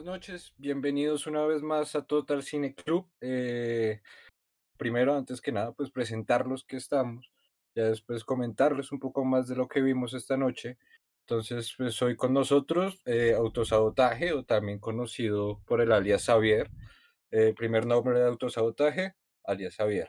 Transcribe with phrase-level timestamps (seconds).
[0.00, 0.54] buenas noches.
[0.56, 3.06] Bienvenidos una vez más a Total Cine Club.
[3.20, 4.00] Eh,
[4.78, 7.30] primero, antes que nada, pues presentarlos que estamos.
[7.74, 10.78] Ya después comentarles un poco más de lo que vimos esta noche.
[11.26, 16.70] Entonces, pues hoy con nosotros eh, Autosabotaje, o también conocido por el alias Xavier.
[17.30, 20.08] Eh, primer nombre de Autosabotaje, alias Xavier.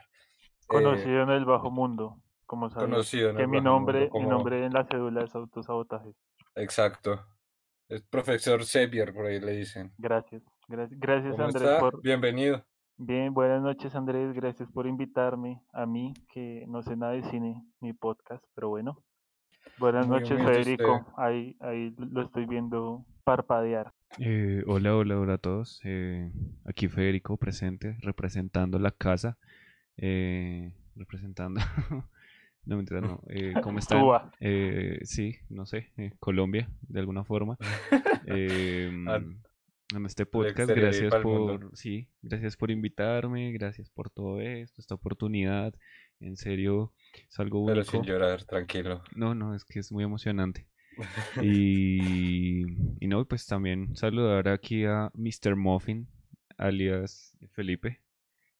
[0.66, 2.88] Conocido en el bajo mundo, como sabes.
[2.88, 5.34] Conocido en que el mi bajo nombre, mundo como- mi nombre en la cédula es
[5.34, 6.14] autosabotaje.
[6.54, 7.26] Exacto.
[7.92, 9.92] Es profesor Xavier, por ahí le dicen.
[9.98, 10.42] Gracias.
[10.66, 11.78] Gracias, gracias ¿Cómo Andrés está?
[11.78, 12.64] por Bienvenido.
[12.96, 17.62] bien, buenas noches Andrés, gracias por invitarme a mí, que no sé nada de cine
[17.82, 18.96] ni podcast, pero bueno.
[19.78, 23.92] Buenas Muy noches Federico, ahí, ahí lo estoy viendo parpadear.
[24.18, 25.78] Eh, hola, hola, hola a todos.
[25.84, 26.32] Eh,
[26.64, 29.36] aquí Federico presente, representando la casa,
[29.98, 31.60] eh, representando...
[32.64, 33.20] no, mentira, no.
[33.28, 34.00] Eh, ¿Cómo están?
[34.00, 34.30] Cuba.
[34.40, 37.56] Eh, sí, no sé, eh, Colombia, de alguna forma.
[38.26, 39.36] Eh, Al-
[39.94, 45.74] en este podcast, gracias por, sí, gracias por invitarme, gracias por todo esto, esta oportunidad.
[46.20, 46.92] En serio,
[47.28, 47.90] es algo Pero único.
[47.90, 49.02] sin llorar, tranquilo.
[49.16, 50.66] No, no, es que es muy emocionante.
[51.42, 52.62] Y,
[53.04, 55.56] y no, pues también saludar aquí a Mr.
[55.56, 56.06] Muffin,
[56.56, 58.00] alias Felipe,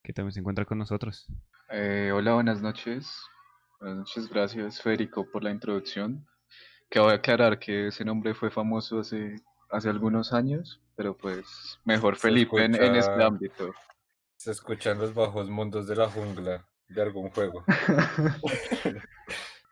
[0.02, 1.28] que también se encuentra con nosotros.
[1.70, 3.16] Eh, hola, buenas noches.
[3.82, 6.24] Buenas noches, gracias Federico por la introducción.
[6.88, 9.34] Que voy a aclarar que ese nombre fue famoso hace,
[9.70, 13.74] hace algunos años, pero pues mejor Se Felipe en, en este ámbito.
[14.36, 17.64] Se escuchan los bajos mundos de la jungla de algún juego.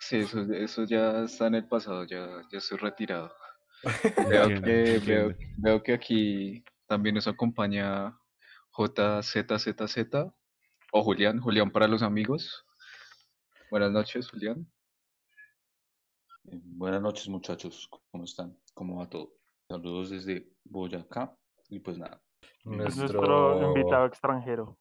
[0.01, 3.33] Sí, eso, eso ya está en el pasado, ya, ya estoy retirado.
[4.29, 8.19] Veo que, veo que aquí también nos acompaña
[8.77, 10.33] JZZZ
[10.91, 12.67] o Julián, Julián para los amigos.
[13.71, 14.67] Buenas noches, Julián.
[16.45, 18.57] Eh, Buenas noches muchachos, ¿cómo están?
[18.75, 19.35] ¿Cómo va todo?
[19.69, 21.37] Saludos desde Boyacá
[21.69, 22.21] y pues nada.
[22.43, 24.79] Es Nuestro, nuestro invitado extranjero.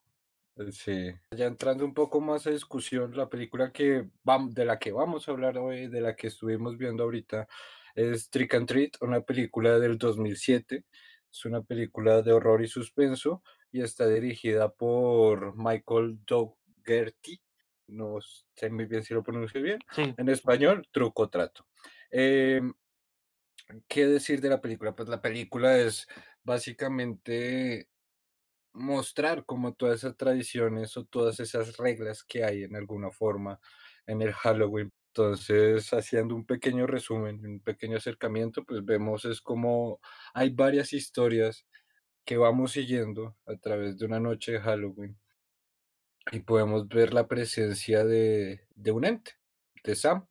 [0.72, 1.10] Sí.
[1.36, 5.26] Ya entrando un poco más a discusión, la película que vam- de la que vamos
[5.26, 7.46] a hablar hoy, de la que estuvimos viendo ahorita,
[7.94, 10.84] es Trick and Treat, una película del 2007.
[11.32, 17.40] Es una película de horror y suspenso y está dirigida por Michael Dougherty.
[17.90, 18.18] No
[18.54, 19.78] sé muy bien si lo pronuncio bien.
[19.90, 21.66] Sí, En español, truco trato.
[22.10, 22.72] Em,
[23.88, 24.94] ¿qué decir de la película?
[24.94, 26.06] Pues la película es
[26.42, 27.88] básicamente
[28.72, 33.60] mostrar como todas esas tradiciones o todas esas reglas que hay en alguna forma
[34.06, 34.92] en el Halloween.
[35.08, 40.00] Entonces, haciendo un pequeño resumen, un pequeño acercamiento, pues vemos es como
[40.34, 41.66] hay varias historias
[42.24, 45.18] que vamos siguiendo a través de una noche de Halloween
[46.32, 49.32] y podemos ver la presencia de, de un ente,
[49.84, 50.26] de Sam,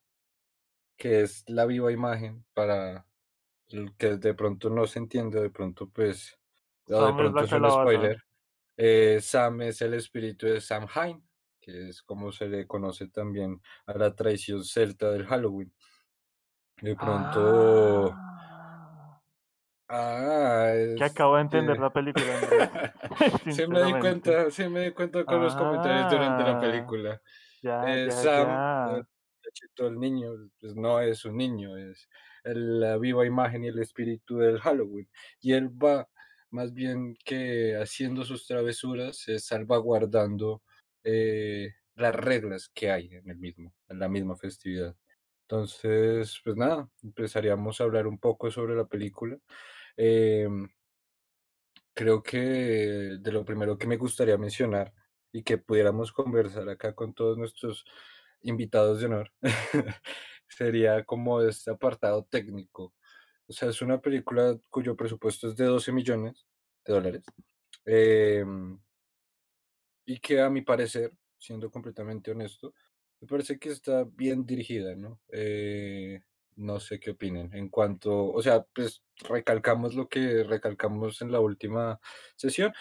[0.98, 3.06] que es la viva imagen para
[3.70, 6.38] el que de pronto no se entiende, de pronto pues,
[6.88, 8.18] o de Sam pronto es un spoiler.
[8.78, 11.28] Eh, Sam es el espíritu de Samhain,
[11.62, 15.74] que es como se le conoce también a la tradición celta del Halloween.
[16.82, 18.49] De pronto, Ah,
[19.90, 22.24] ah, que acabo de entender que- la película.
[23.62, 27.22] Sí me di cuenta, sí me di cuenta con los comentarios durante la Ah, película.
[27.62, 29.06] Ya, Eh, ya, Sam, ya.
[29.88, 32.08] el niño, pues no es un niño, es
[32.44, 35.10] el- la viva imagen y el espíritu del Halloween.
[35.42, 36.08] Y él va
[36.52, 40.64] más bien que haciendo sus travesuras, es salvaguardando
[41.04, 44.96] eh, las reglas que hay en el mismo, en la misma festividad.
[45.44, 49.38] Entonces, pues nada, empezaríamos a hablar un poco sobre la película.
[50.02, 50.70] Em,
[51.94, 52.38] creo que
[53.20, 54.94] de lo primero que me gustaría mencionar
[55.34, 57.84] y que pudiéramos conversar acá con todos nuestros
[58.42, 59.32] invitados de honor
[60.48, 62.94] sería como este apartado técnico.
[63.48, 66.48] O sea, es una película cuyo presupuesto es de 12 millones
[66.86, 67.24] de dólares
[67.86, 68.80] em,
[70.06, 72.74] y que a mi parecer, siendo completamente honesto,
[73.22, 75.20] me parece que está bien dirigida, ¿no?
[75.30, 76.22] Eh,
[76.60, 77.54] no sé qué opinen.
[77.54, 82.00] En cuanto, o sea, pues recalcamos lo que recalcamos en la última
[82.36, 82.74] sesión.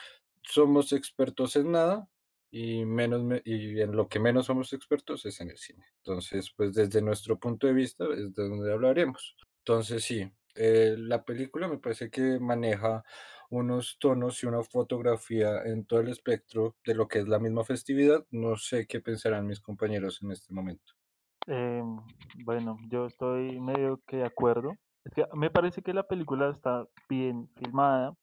[0.43, 2.09] Somos expertos en nada
[2.51, 5.85] y menos me- y en lo que menos somos expertos es en el cine.
[5.99, 9.37] Entonces, pues desde nuestro punto de vista es de donde hablaremos.
[9.61, 13.05] Entonces, sí, eh, la película me parece que maneja
[13.51, 17.65] unos tonos y una fotografía en todo el espectro de lo que es la misma
[17.65, 18.27] festividad.
[18.31, 20.98] No sé qué pensarán mis compañeros en este momento.
[21.49, 21.97] Em,
[22.45, 24.73] bueno, yo estoy medio que de acuerdo.
[25.05, 28.15] Es que me parece que la película está bien filmada.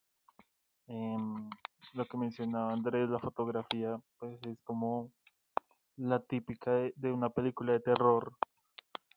[0.88, 1.50] Em,
[1.94, 5.12] lo que mencionaba Andrés, la fotografía, pues es como
[5.98, 8.34] la típica de, de una película de terror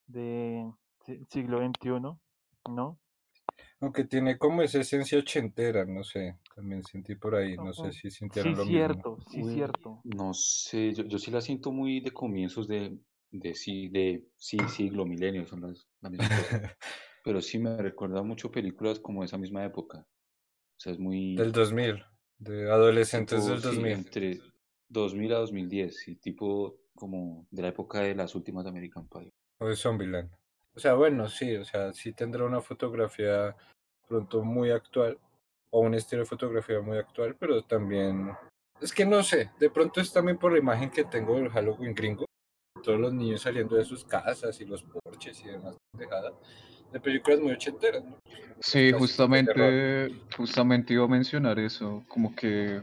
[0.07, 0.71] de
[1.05, 2.19] si- siglo XXI,
[2.71, 2.99] ¿no?
[3.81, 8.11] Aunque tiene como esa esencia ochentera, no sé, también sentí por ahí, no sé si
[8.11, 8.71] sintieron Sí, lo mismo.
[8.73, 10.01] cierto, sí, cierto.
[10.05, 12.97] No sé, yo, yo sí la siento muy de comienzos de,
[13.31, 16.77] de, sí, de sí, siglo, milenio, son las, la misma cosa.
[17.25, 19.99] Pero sí me recuerda mucho películas como de esa misma época.
[19.99, 22.03] O sea, es muy Del 2000,
[22.39, 23.93] de adolescentes tipo, del sí, 2000.
[23.93, 24.41] entre
[24.89, 29.33] 2000 a 2010, y tipo como de la época de las últimas de American Pie.
[29.59, 30.31] O de Zombieland.
[30.75, 33.57] O sea, bueno, sí, o sea, sí tendrá una fotografía
[34.07, 35.19] pronto muy actual,
[35.71, 38.31] o un estilo de fotografía muy actual, pero también,
[38.81, 41.95] es que no sé, de pronto es también por la imagen que tengo del Halloween
[41.95, 42.28] gringo,
[42.83, 46.35] todos los niños saliendo de sus casas y los porches y demás, pendejadas,
[46.93, 48.19] de películas muy ochenteras, ¿no?
[48.61, 52.81] Sí, justamente, justamente iba a mencionar eso, como que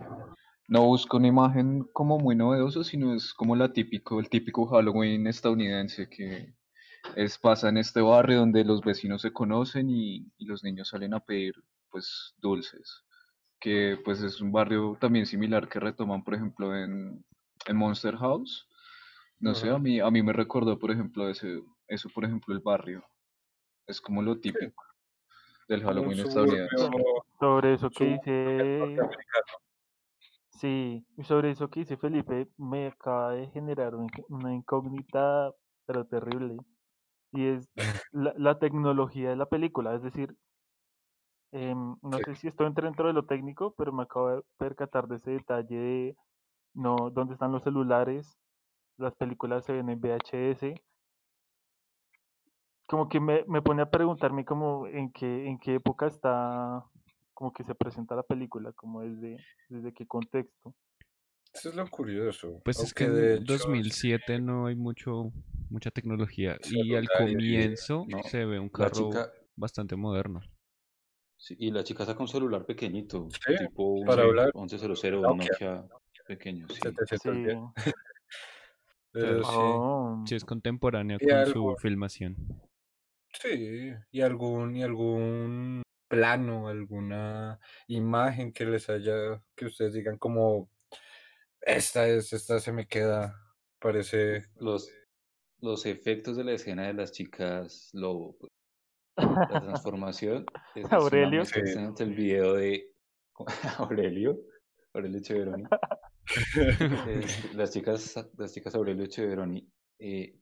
[0.68, 5.27] no busco una imagen como muy novedosa, sino es como la típico, el típico Halloween
[5.27, 6.53] estadounidense que
[7.15, 11.13] es pasa en este barrio donde los vecinos se conocen y, y los niños salen
[11.13, 11.53] a pedir
[11.92, 13.03] pues dulces,
[13.59, 17.24] que pues es un barrio también similar que retoman por ejemplo en,
[17.68, 18.68] en Monster House.
[19.39, 22.61] No sé, a mí, a mí me recordó por ejemplo ese, eso por ejemplo el
[22.61, 23.03] barrio,
[23.87, 24.83] es como lo Sí, típico
[25.69, 26.75] del Halloween estadounidense.
[27.39, 28.97] Sobre eso que dice,
[30.49, 35.51] sí, y sobre eso que dice Felipe, me acaba de generar un- una incógnita,
[35.85, 36.57] pero terrible.
[37.33, 37.69] Y es
[38.11, 39.95] la, la tecnología de la película.
[39.95, 40.35] Es decir,
[41.51, 42.23] em, no Sí.
[42.25, 45.31] sé si esto entra dentro de lo técnico, pero me acabo de percatar de ese
[45.31, 46.15] detalle de
[46.73, 48.39] no, dónde están los celulares,
[48.97, 50.75] las películas se ven en VHS.
[52.88, 56.83] Como que me, me pone a preguntarme como en qué, en qué época está,
[57.33, 59.38] como que se presenta la película, como desde,
[59.69, 60.75] desde qué contexto.
[61.53, 65.31] Eso es lo curioso, Pues es que en hecho 2007 no hay mucho
[65.69, 70.42] mucha tecnología y al comienzo No, se ve un carro chica, bastante moderno.
[71.38, 74.27] sí, y la chica saca un celular pequeñito, Sí, tipo para Sí.
[74.30, 76.81] hablar, 1100, un Nokia Nokia pequeño, sí.
[79.15, 79.21] 710.
[79.21, 79.21] Sí.
[79.21, 82.35] Pero sí, Oh, Sí, es contemporánea y con algo, su filmación.
[83.41, 90.69] sí, y algún, y algún plano, alguna imagen que les haya, que ustedes digan como,
[91.62, 93.35] esta es, esta se me queda,
[93.79, 94.89] parece, Los,
[95.61, 98.51] los efectos de la escena de las chicas lobo, pues,
[99.18, 100.45] la transformación
[100.75, 101.45] es, Aurelio.
[101.45, 101.59] sí,
[102.00, 102.91] el video de
[103.79, 104.39] Aurelio,
[104.94, 105.63] Aurelio Echeveroni,
[107.10, 109.68] es- las chicas, las chicas Aurelio Echeveroni,
[110.00, 110.36] eh,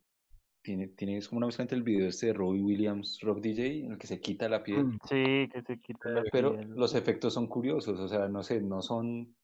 [0.61, 3.85] tiene, tiene es como una mezcla entre el video este de Robbie Williams, Rock DJ,
[3.85, 6.69] en el que se quita la piel, mm, Sí, que se quita la pero piel.
[6.75, 9.35] los efectos son curiosos, o sea, no sé, no son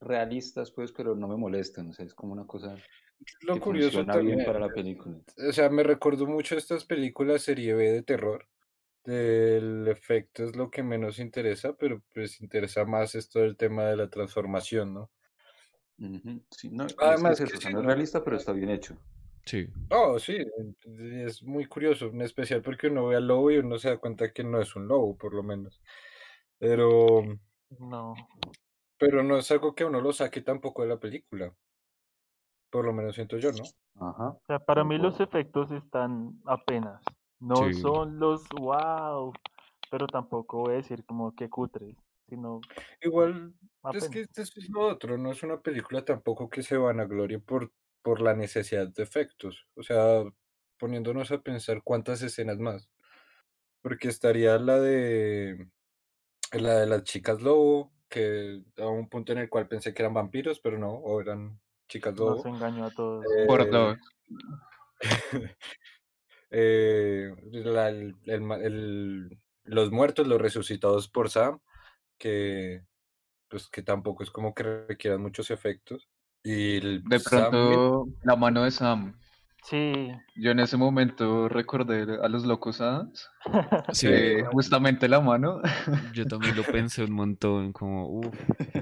[0.00, 2.76] realistas, pues, pero no me molestan, o sea, es como una cosa
[3.42, 5.18] lo que curioso funciona bien también, para la película.
[5.48, 8.46] o sea, me recordó mucho estas películas serie B de terror,
[9.04, 13.96] del efecto es lo que menos interesa, pero pues interesa más esto del tema de
[13.96, 15.10] la transformación, ¿no?
[16.50, 18.70] Sí, no, y es que Además es eso, sí, no es realista, pero está bien
[18.70, 18.96] hecho.
[19.44, 19.68] Sí.
[19.90, 20.36] Oh, sí,
[21.24, 24.32] es muy curioso, en especial porque uno ve al lobo y uno se da cuenta
[24.32, 25.82] que no es un lobo, por lo menos.
[26.58, 27.22] Pero,
[27.78, 28.14] No.
[28.98, 31.54] pero no es algo que uno lo saque tampoco de la película,
[32.70, 33.64] por lo menos siento yo, ¿no?
[34.08, 37.02] Ajá, O sea, para mí los efectos están apenas.
[37.40, 37.74] No Sí.
[37.74, 39.32] son los wow,
[39.90, 41.96] pero tampoco voy a decir como que cutres,
[42.30, 42.60] sino
[43.02, 43.54] Igual,
[43.92, 47.72] es que esto es lo otro, no es una película tampoco que se vanaglorie por,
[48.02, 50.22] por la necesidad de efectos, o sea,
[50.78, 52.88] poniéndonos a pensar cuántas escenas más,
[53.82, 55.68] porque estaría la de
[56.52, 60.14] la de las chicas lobo, que a un punto en el cual pensé que eran
[60.14, 62.48] vampiros, pero no, o eran chicas Nos lobo.
[62.48, 63.24] engañó a todos.
[63.46, 63.98] Por Eh, dos.
[66.50, 71.60] eh, la- el- el ma- el- los muertos, los resucitados por Sam,
[72.20, 72.84] que
[73.48, 76.08] pues que tampoco es como que requieran muchos efectos.
[76.44, 79.14] Y el De Sam pronto, la mano de Sam.
[79.64, 79.92] Sí,
[80.36, 83.28] Yo en ese momento recordé a los locos Adams.
[83.92, 85.60] Sí, eh, justamente la mano.
[86.14, 88.34] yo también lo pensé un montón, como, uff,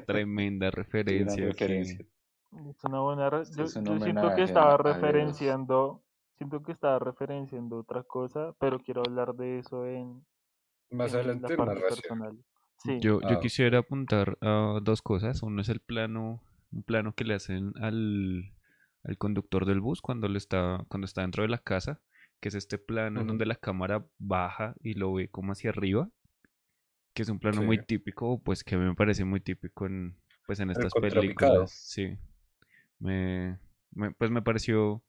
[0.07, 1.51] tremenda referencia que...
[1.51, 2.07] referencia.
[2.71, 3.31] es una buena.
[3.31, 6.03] re- Este Yo, es un yo siento que estaba referenciando,
[6.37, 10.25] siento que estaba referenciando otra cosa, pero quiero hablar de eso en,
[10.91, 12.01] más en la adelante en parte narración.
[12.19, 12.45] personal.
[12.79, 15.43] Sí, Yo, yo Ah, quisiera apuntar a dos cosas.
[15.43, 16.41] Uno es el plano,
[16.73, 18.53] un plano que le hacen al,
[19.05, 22.01] al conductor del bus cuando le está, cuando está dentro de la casa,
[22.41, 26.09] que es este plano en donde la cámara baja y lo ve como hacia arriba,
[27.15, 30.15] que es un plano muy típico, pues que a mí me parece muy típico en,
[30.47, 31.71] pues en estas películas.
[31.73, 32.17] Sí.
[33.01, 33.59] Me,
[33.93, 35.03] me- pues me pareció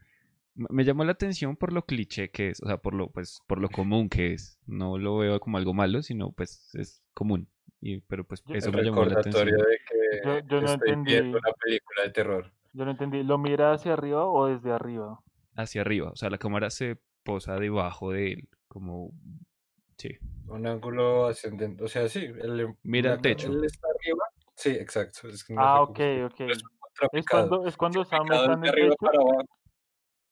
[0.56, 3.60] me llamó la atención por lo cliché que es, o sea, por lo, pues, por
[3.62, 4.60] lo común que es.
[4.68, 7.48] No lo veo como algo malo, sino pues es común.
[7.82, 9.70] Y, pero pues Yo- eso me llamó la recordatorio atención.
[9.70, 11.30] de que Yo- yo no estoy viendo entendí.
[11.38, 12.52] una película de terror.
[12.74, 13.24] Yo no entendí.
[13.24, 15.20] ¿Lo mira hacia arriba o desde arriba?
[15.56, 19.12] Hacia arriba, o sea, la cámara se posa debajo de él, como,
[19.98, 20.18] sí.
[20.48, 21.84] Un ángulo ascendente.
[21.84, 22.26] O sea, sí.
[22.26, 23.52] El, Mira el techo.
[23.52, 24.24] Él está arriba.
[24.56, 25.28] Sí, exacto.
[25.30, 26.40] es que no Ah, ok, ok.
[27.14, 28.96] es cuando, es cuando Sam está en el techo.
[29.00, 29.46] para abajo.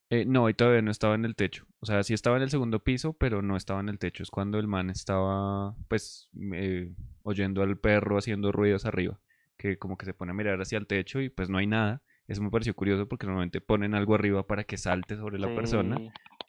[0.10, 1.66] Eh, no, y todavía no estaba en el techo.
[1.80, 4.24] O sea, sí estaba en el segundo piso, pero no estaba en el techo.
[4.24, 9.20] Es cuando el man estaba, pues, eh, oyendo al perro haciendo ruidos arriba.
[9.58, 12.02] Que como que se pone a mirar hacia el techo y pues no hay nada.
[12.28, 15.98] Eso me pareció curioso porque normalmente ponen algo arriba para que salte sobre la persona.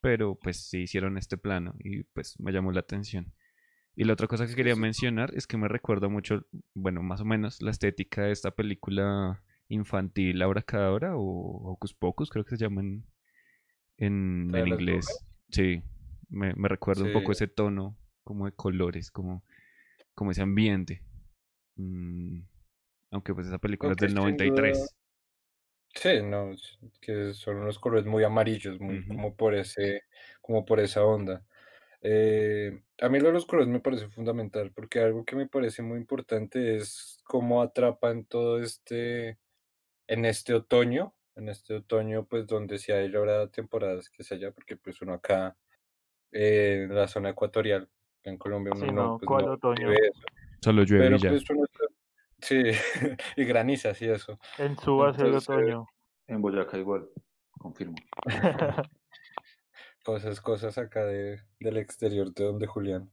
[0.03, 3.33] Pero pues sí hicieron este plano y pues me llamó la atención.
[3.97, 7.25] Y la otra cosa que quería mencionar es que me recuerda mucho, bueno, más o
[7.25, 12.83] menos la estética de esta película infantil Abracadabra o Hocus Pocus, creo que se llama
[13.99, 15.27] en, en, ¿La de en las inglés.
[15.51, 15.83] Sí,
[16.29, 19.45] me, me recuerda un poco ese tono como de colores, como,
[20.15, 21.03] como ese ambiente.
[21.77, 22.41] Mm,
[23.11, 24.79] aunque pues esa película es del sin 93.
[24.79, 24.89] duda-
[25.95, 26.55] Sí, no,
[27.01, 30.03] que son unos colores muy amarillos, muy como por ese,
[30.43, 31.45] como por esa onda.
[32.03, 35.83] Eh, a mí lo de los colores me parece fundamental, porque algo que me parece
[35.83, 39.39] muy importante es cómo atrapan todo este,
[40.07, 44.51] en este otoño, en este otoño, pues donde sí hay ahora temporadas que se allá,
[44.51, 45.57] porque pues uno acá
[46.33, 47.89] eh, en la zona ecuatorial,
[48.25, 49.89] en Colombia Sí, uno no, no, pues ¿cuál no otoño?
[49.89, 50.23] vive eso,
[50.61, 51.31] Solo llueve pero ya.
[51.31, 51.65] pues uno
[52.41, 52.63] sí,
[53.37, 54.39] y graniza, y eso.
[54.59, 55.87] En Suba es el otoño.
[56.27, 57.09] En Boyacá igual,
[57.53, 57.97] confirmo.
[60.05, 63.11] Cosas, cosas acá de, del exterior de donde Julián.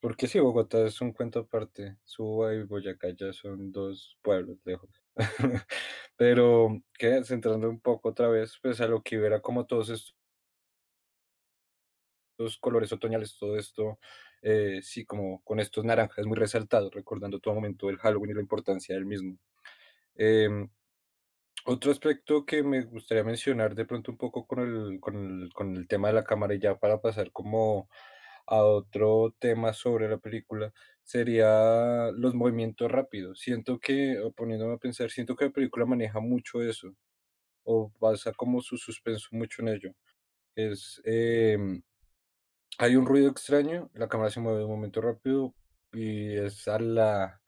[0.00, 1.96] Porque sí, Bogotá es un cuento aparte.
[2.04, 4.99] Suba y Boyacá ya son dos pueblos lejos.
[6.16, 10.14] Pero, que centrando un poco otra vez, pues a lo que era como todos estos
[12.60, 13.98] colores otoñales, todo esto,
[14.42, 18.40] eh, sí, como con estos naranjas muy resaltados, recordando todo momento del Halloween y la
[18.40, 19.36] importancia del mismo.
[20.16, 20.70] Em,
[21.66, 25.76] otro aspecto que me gustaría mencionar de pronto un poco con el, con el, con
[25.76, 27.88] el tema de la cámara y ya para pasar como
[28.46, 30.72] a otro tema sobre la película
[31.10, 33.40] sería los movimientos rápidos.
[33.40, 36.94] Siento que, poniéndome a pensar, siento que la película maneja mucho eso
[37.64, 39.92] o basa como su suspenso mucho en ello.
[40.54, 41.82] Es, em,
[42.78, 45.54] hay un ruido extraño, la cámara se mueve de un momento rápido
[45.92, 47.42] y es a la,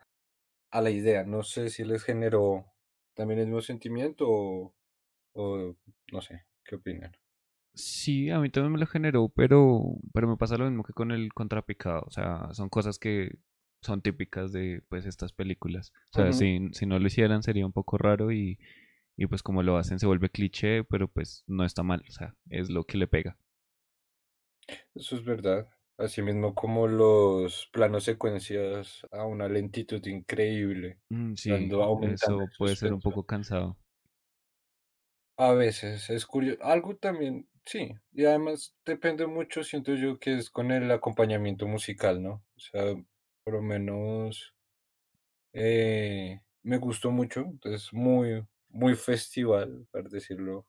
[0.70, 1.24] a la idea.
[1.24, 2.66] No sé si les generó
[3.14, 4.74] también el mismo sentimiento o,
[5.34, 5.76] o
[6.12, 7.12] no sé, ¿qué opinan?
[7.74, 11.10] Sí, a mí también me lo generó, pero, pero me pasa lo mismo que con
[11.12, 12.02] el contrapicado.
[12.06, 13.38] O sea, son cosas que
[13.82, 15.92] son típicas de pues estas películas.
[16.12, 18.58] O sea, si, si no lo hicieran sería un poco raro y,
[19.16, 22.04] y pues como lo hacen se vuelve cliché, pero pues no está mal.
[22.08, 23.38] O sea, es lo que le pega.
[24.94, 25.68] Eso es verdad.
[25.98, 33.00] Asimismo como los planos secuencias a una lentitud increíble, Mm, sí, eso puede ser un
[33.00, 33.78] poco cansado.
[35.36, 36.62] A veces es curioso.
[36.62, 37.92] Algo también, sí.
[38.12, 42.44] Y además depende mucho, siento yo, que es con el acompañamiento musical, ¿no?
[42.56, 42.94] O sea,
[43.44, 44.54] por lo menos
[45.52, 47.52] eh, me gustó mucho.
[47.64, 50.66] Es muy, muy festival, por decirlo,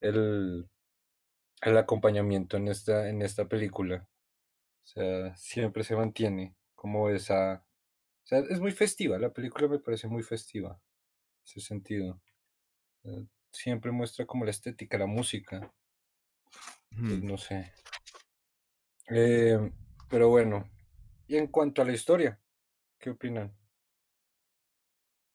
[0.00, 0.68] el,
[1.62, 4.08] el acompañamiento en esta, en esta película.
[4.84, 7.64] O sea, siempre se mantiene como esa...
[8.24, 9.18] O sea, es muy festiva.
[9.18, 10.70] La película me parece muy festiva.
[10.72, 12.20] En ese sentido.
[13.52, 15.72] Siempre muestra como la estética, la música.
[16.90, 17.72] pues no sé.
[19.10, 19.58] Eh,
[20.08, 20.68] pero bueno,
[21.26, 22.38] y en cuanto a la historia,
[22.98, 23.52] ¿qué opinan?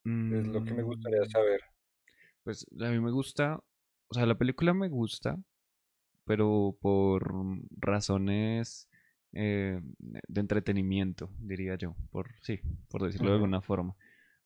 [0.05, 1.61] Es lo que me gustaría mm, saber.
[2.43, 3.59] Pues a mí me gusta,
[4.07, 5.37] o sea, la película me gusta,
[6.25, 7.33] pero por
[7.77, 8.87] razones
[9.33, 13.95] eh, de entretenimiento, diría yo, por sí, por decirlo de alguna forma.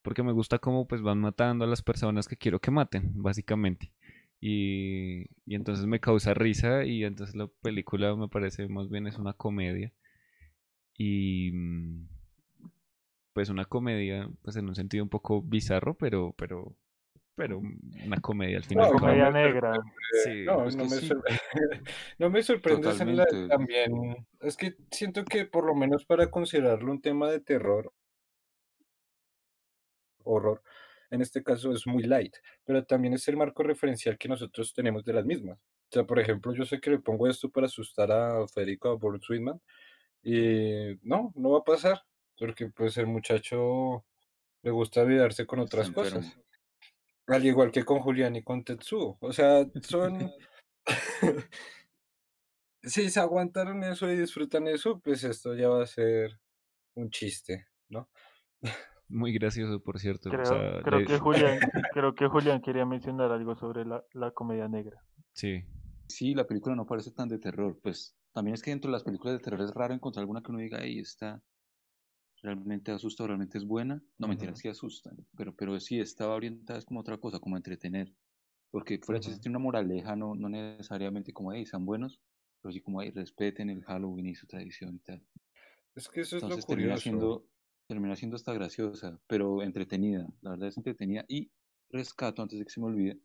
[0.02, 3.94] Porque me gusta cómo pues van matando a las personas que quiero que maten, básicamente.
[4.42, 9.18] Y, y entonces me causa risa y entonces la película me parece más bien es
[9.18, 9.94] una comedia.
[10.98, 12.08] Y mm,
[13.34, 16.76] pues una comedia, pues en un sentido un poco bizarro, pero, pero,
[17.36, 17.62] pero
[18.04, 19.08] una comedia al fin y No, al no cabo.
[19.12, 19.74] Comedia me negra.
[20.24, 21.24] Sí, no, no me, sí, sor-
[22.20, 23.48] no me sorprende totalmente.
[23.48, 24.28] también.
[24.40, 27.92] Es que siento que por lo menos para considerarlo un tema de terror,
[30.24, 30.62] horror,
[31.10, 35.04] en este caso es muy light, pero también es el marco referencial que nosotros tenemos
[35.04, 35.58] de las mismas.
[35.58, 38.96] O sea, por ejemplo, yo sé que le pongo esto para asustar a Federico a
[38.96, 39.60] Born Sweetman
[40.24, 42.02] y no, no va a pasar,
[42.38, 44.06] porque pues el muchacho
[44.62, 46.38] le gusta olvidarse con otras cosas.
[47.28, 49.18] Al igual que con Julián y con Tetsuo.
[49.22, 50.32] O sea, son,
[52.84, 56.40] si se aguantaron eso y disfrutan eso, pues esto ya va a ser
[56.96, 58.10] un chiste, ¿no?
[59.10, 60.30] Muy gracioso, por cierto.
[60.30, 61.60] o Creo, sea, creo le- que Julián,
[61.94, 65.04] creo que Julián quería mencionar algo sobre la, la comedia negra.
[65.34, 65.64] Sí,
[66.08, 67.80] Sí, la película no parece tan de terror.
[67.82, 70.52] Pues también es que dentro de las películas de terror es raro encontrar alguna que
[70.52, 71.44] uno diga, ahí está,
[72.44, 74.04] realmente asusta o realmente es buena.
[74.20, 74.60] No, mentiras, Ujú.
[74.60, 75.26] sí asustan.
[75.38, 78.14] Pero, pero sí, estaba orientada es como otra cosa, como a entretener.
[78.72, 79.42] Porque fuera chiste, Ujú.
[79.42, 82.22] tiene una moraleja, no, no necesariamente como, hey, sean buenos,
[82.62, 85.28] pero sí como, hey, respeten el Halloween y su tradición y tal.
[85.96, 86.98] Es que eso es lo termina curioso.
[86.98, 87.48] siendo,
[87.88, 90.28] termina siendo hasta graciosa, pero entretenida.
[90.42, 91.26] La verdad es entretenida.
[91.28, 91.52] Y
[91.90, 93.20] rescato, antes de que se me olvide,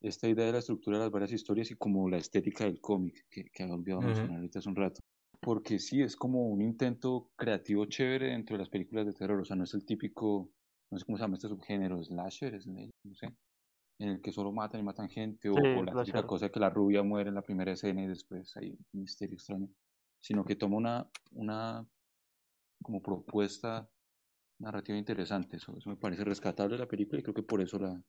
[0.00, 3.26] esta idea de la estructura de las varias historias y como la estética del cómic,
[3.30, 4.06] que, que había olvidado Ujú.
[4.06, 5.00] mencionar ahorita hace un rato.
[5.40, 9.40] Porque sí, es como un intento creativo chévere dentro de las películas de terror.
[9.40, 10.50] O sea, no es el típico,
[10.90, 13.26] no sé cómo se llama este subgénero, slasher, slasher, no sé,
[13.98, 16.60] en el que solo matan y matan gente, o, Sí, o la típica cosa que
[16.60, 19.68] la rubia muere en la primera escena y después hay un misterio extraño.
[20.20, 21.86] Sino que toma una, una
[22.82, 23.88] como propuesta
[24.58, 25.56] narrativa interesante.
[25.58, 28.02] Eso, eso me parece rescatable de la película y creo que por eso la,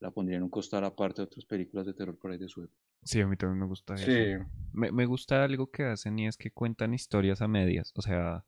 [0.00, 2.62] la pondría en un costal aparte de otras películas de terror por ahí de su
[2.62, 2.78] época.
[3.02, 4.04] sí, a mí también me gusta eso.
[4.04, 7.92] Sí, Me, me gusta algo que hacen y es que cuentan historias a medias.
[7.96, 8.44] O sea,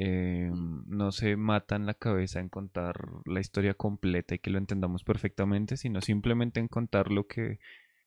[0.00, 0.48] eh,
[0.86, 2.94] no se matan la cabeza en contar
[3.24, 7.58] la historia completa y que lo entendamos perfectamente, sino simplemente en contar lo que,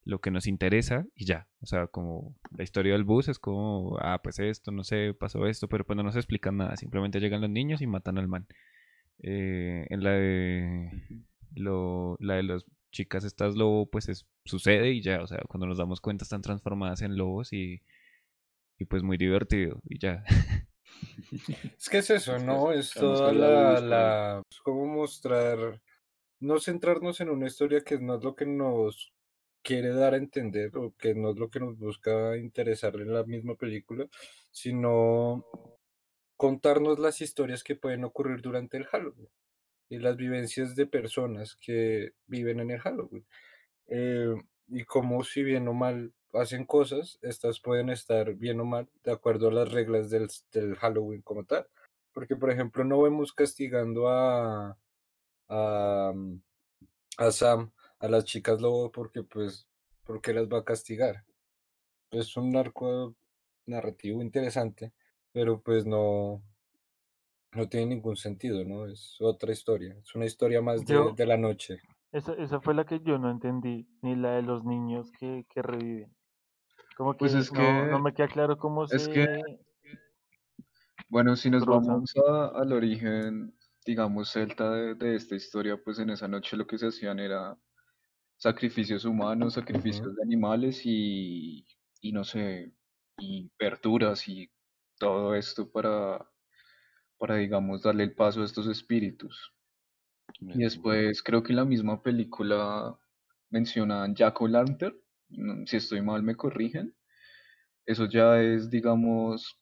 [0.06, 1.50] lo que nos interesa y ya.
[1.60, 5.48] O sea, como la historia del bus es como, ah, pues esto, no sé, pasó
[5.48, 6.78] esto, pero pues no nos explican nada.
[6.78, 8.48] Simplemente llegan los niños y matan al man.
[9.20, 10.90] Eh, en la de
[11.56, 15.68] lo, la de las chicas estas lobo, pues es, sucede y ya, o sea, cuando
[15.68, 17.82] nos damos cuenta están transformadas en lobos y,
[18.80, 20.24] y pues muy divertido y ya.
[21.78, 22.72] es que es eso, Es ¿no?
[22.72, 24.18] es- Es toda la la, luz, pues.
[24.36, 25.82] la, es como mostrar,
[26.40, 29.14] no centrarnos en una historia que no es lo que nos
[29.64, 33.24] quiere dar a entender o que no es lo que nos busca interesar en la
[33.26, 34.08] misma película,
[34.52, 35.46] sino
[36.38, 39.30] contarnos las historias que pueden ocurrir durante el Halloween
[39.92, 43.26] y las vivencias de personas que viven en el Halloween.
[43.88, 44.34] Eh,
[44.70, 49.12] y cómo si bien o mal hacen cosas, estas pueden estar bien o mal de
[49.12, 51.68] acuerdo a las reglas del, del Halloween como tal.
[52.14, 54.78] Porque, por ejemplo, no vemos castigando a,
[55.50, 56.42] a, mm,
[57.18, 59.68] a Sam, a las chicas lobo, porque pues,
[60.06, 61.26] porque las va a castigar.
[62.12, 63.14] Es un arco
[63.66, 64.94] narrativo interesante,
[65.34, 66.42] pero pues no,
[67.54, 68.86] no tiene ningún sentido, ¿no?
[68.86, 71.80] Es otra historia, es una historia más de, Yo- de la noche.
[72.12, 75.62] Esa, esa fue la que yo no entendí, ni la de los niños que, que
[75.62, 76.14] reviven.
[76.98, 79.12] Como que, Pues es no, que- no me queda claro cómo es se...
[79.12, 79.42] que-
[81.08, 83.54] Bueno, si nos vamos a- al origen,
[83.86, 87.58] digamos, celta de, de esta historia, pues en esa noche lo que se hacían era
[88.38, 91.66] sacrificios humanos, sacrificios de animales y,
[92.02, 92.74] y no sé,
[93.18, 94.50] y verduras y
[94.98, 96.30] todo esto para,
[97.22, 99.54] para, digamos, darle el paso a estos espíritus.
[100.54, 102.98] Y después creo que en la misma película
[103.50, 104.96] mencionan Jack O'Lantern,
[105.30, 106.96] no- si estoy mal me corrigen.
[107.86, 109.60] Eso ya es, digamos,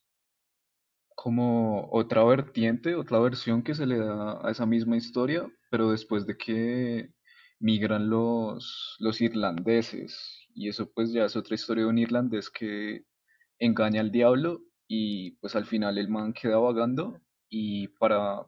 [1.15, 6.25] como otra vertiente, otra versión que se le da a esa misma historia, pero después
[6.25, 7.09] de que
[7.59, 10.47] migran los, los irlandeses.
[10.53, 13.05] Y eso pues ya es otra historia de un irlandés que
[13.59, 18.45] engaña al diablo y pues al final el man queda vagando y para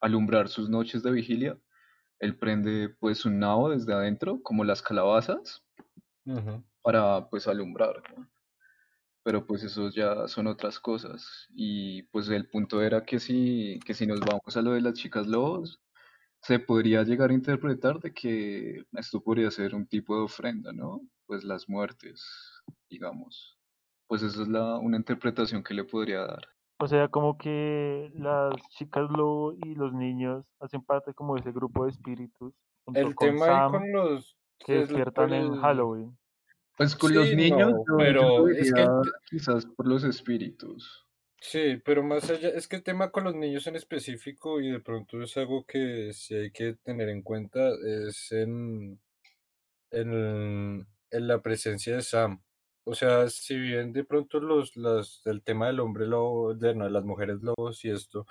[0.00, 1.58] alumbrar sus noches de vigilia,
[2.18, 5.64] él prende pues un nabo desde adentro, como las calabazas,
[6.82, 8.28] para pues alumbrar, ¿no?
[9.22, 11.46] Pero pues eso ya son otras cosas.
[11.50, 14.94] Y pues el punto era que si, que si nos vamos a lo de las
[14.94, 15.80] chicas lobos,
[16.42, 21.02] se podría llegar a interpretar de que esto podría ser un tipo de ofrenda, ¿no?
[21.26, 22.24] Pues las muertes,
[22.88, 23.58] digamos.
[24.06, 26.48] Pues eso es la, una interpretación que le podría dar.
[26.82, 31.52] O sea, como que las chicas lobo y los niños hacen parte como de ese
[31.52, 32.54] grupo de espíritus.
[32.84, 34.36] junto El con tema Sam, con los...
[34.58, 36.18] que despiertan por en el- Halloween.
[36.78, 38.86] Pues con Sí, los niños, no, pero es que-
[39.28, 41.06] quizás por los espíritus.
[41.42, 44.80] Sí, pero más allá, es que el tema con los niños en específico, y de
[44.80, 47.68] pronto es algo que sí hay que tener en cuenta,
[48.06, 48.98] es en,
[49.90, 52.42] en, en la presencia de Sam.
[52.90, 56.86] O sea, si bien de pronto los, las, el tema del hombre lobo, de, no,
[56.86, 58.26] de las mujeres lobos y esto,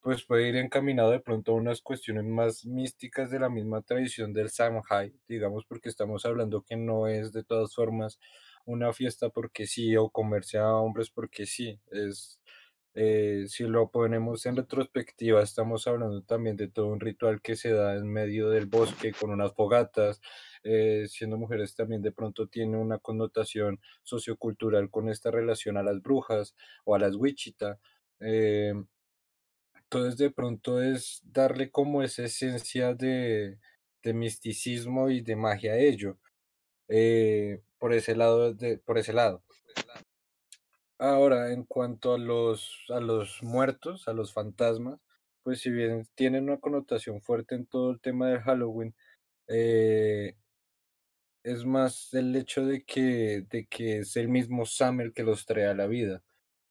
[0.00, 4.32] pues puede ir encaminado de pronto a unas cuestiones más místicas de la misma tradición
[4.32, 8.18] del Samhain, digamos, porque estamos hablando que no es de todas formas
[8.66, 12.40] una fiesta porque sí o comerse a hombres porque sí, es
[12.94, 17.70] eh, si lo ponemos en retrospectiva, estamos hablando también de todo un ritual que se
[17.72, 20.20] da en medio del bosque con unas fogatas,
[20.64, 26.02] eh, siendo mujeres también de pronto tiene una connotación sociocultural con esta relación a las
[26.02, 27.78] brujas o a las wichita.
[28.20, 28.74] eh,
[29.74, 33.58] entonces de pronto es darle como esa esencia de,
[34.02, 36.18] de misticismo y de magia a ello,
[37.78, 39.42] por ese lado, de, por ese lado.
[41.00, 45.00] Ahora, en cuanto a los, a los muertos, a los fantasmas,
[45.42, 48.94] pues si bien tienen una connotación fuerte en todo el tema del Halloween,
[49.48, 50.36] eh,
[51.42, 55.46] es más el hecho de que, de que es el mismo Sam el que los
[55.46, 56.22] trae a la vida.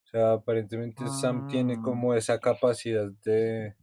[0.05, 3.75] O sea, aparentemente Sam tiene Ah, como esa capacidad de,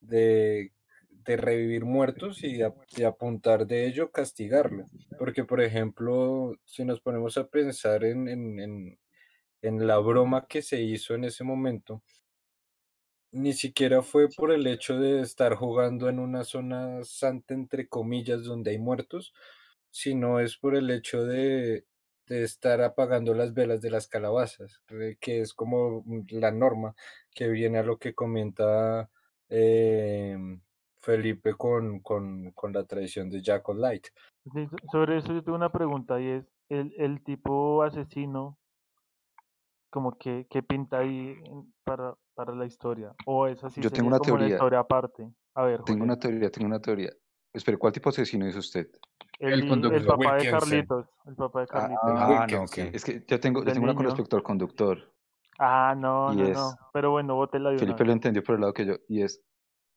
[0.00, 0.72] de,
[1.10, 4.90] de revivir muertos y a, y apuntar de ello, castigarlo.
[5.18, 8.98] Porque, por ejemplo, si nos ponemos a pensar en, en, en,
[9.68, 12.02] en la broma que se hizo en ese momento,
[13.32, 18.44] ni siquiera fue por el hecho de estar jugando en una zona santa, entre comillas,
[18.44, 19.34] donde hay muertos,
[19.90, 21.86] sino es por el hecho de,
[22.26, 24.82] de estar apagando las velas de las calabazas,
[25.20, 26.94] que es como mm, la norma
[27.34, 29.10] que viene a lo que comenta
[29.48, 30.60] em,
[30.98, 34.08] Felipe con, con, con la tradición de Jack Light.
[34.90, 38.58] sobre eso yo tengo una pregunta y es, ¿el, el tipo asesino
[39.96, 41.34] como que, que pinta ahí
[41.82, 43.14] para, para la historia?
[43.24, 44.56] ¿O es así, Yo tengo una como una teoría.
[44.56, 45.26] historia aparte?
[45.54, 46.02] A ver, Tengo Julián.
[46.02, 47.10] una teoría, tengo una teoría.
[47.50, 48.90] Espera, ¿cuál tipo de asesino es usted?
[49.38, 50.06] El, El el conductor.
[50.18, 50.50] papá de.
[50.50, 52.02] Carlitos, el papá de Ah, Carlitos.
[52.04, 52.60] ah, no, ok.
[52.76, 52.90] Wilkinson.
[52.94, 55.14] Es que yo tengo, yo tengo una con respecto al conductor.
[55.58, 56.78] Ah, no, Y no, es- no.
[56.92, 58.96] Pero bueno, de una Felipe lo entendió por el lado que yo.
[59.08, 59.42] Y es,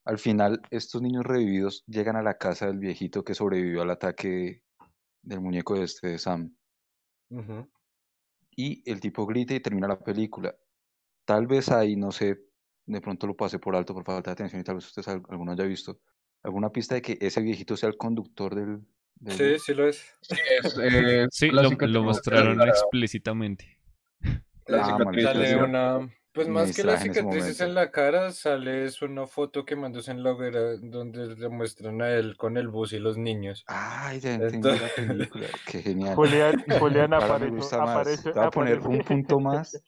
[0.06, 4.64] al final, estos niños revividos llegan a la casa del viejito que sobrevivió al ataque
[5.24, 6.56] del muñeco de este de Sam.
[7.32, 7.68] Ujú.
[8.60, 10.54] Y el tipo grita y termina la película.
[11.24, 12.42] Tal vez ahí, no sé,
[12.86, 15.24] de pronto lo pasé por alto por falta de atención y tal vez usted al-
[15.30, 16.02] alguno haya visto.
[16.44, 18.82] ¿Alguna pista de que ese viejito sea el conductor del...
[19.16, 20.14] del Sí, sí lo es.
[20.22, 23.80] Sí, es, eh, Sí, lo, mostraron explícitamente.
[24.68, 26.10] la Ah, cicatriz Sale una,
[26.46, 29.66] pues más que las distraje en ese cicatrices en la cara, sale es una foto
[29.66, 33.18] que mandó en la hoguera donde le muestran a él con el bus y los
[33.18, 33.66] niños.
[33.68, 35.48] Ay, ya entendí la película.
[35.68, 36.16] Qué genial.
[36.16, 39.84] Julián, Julián apareció, Te voy a poner un punto más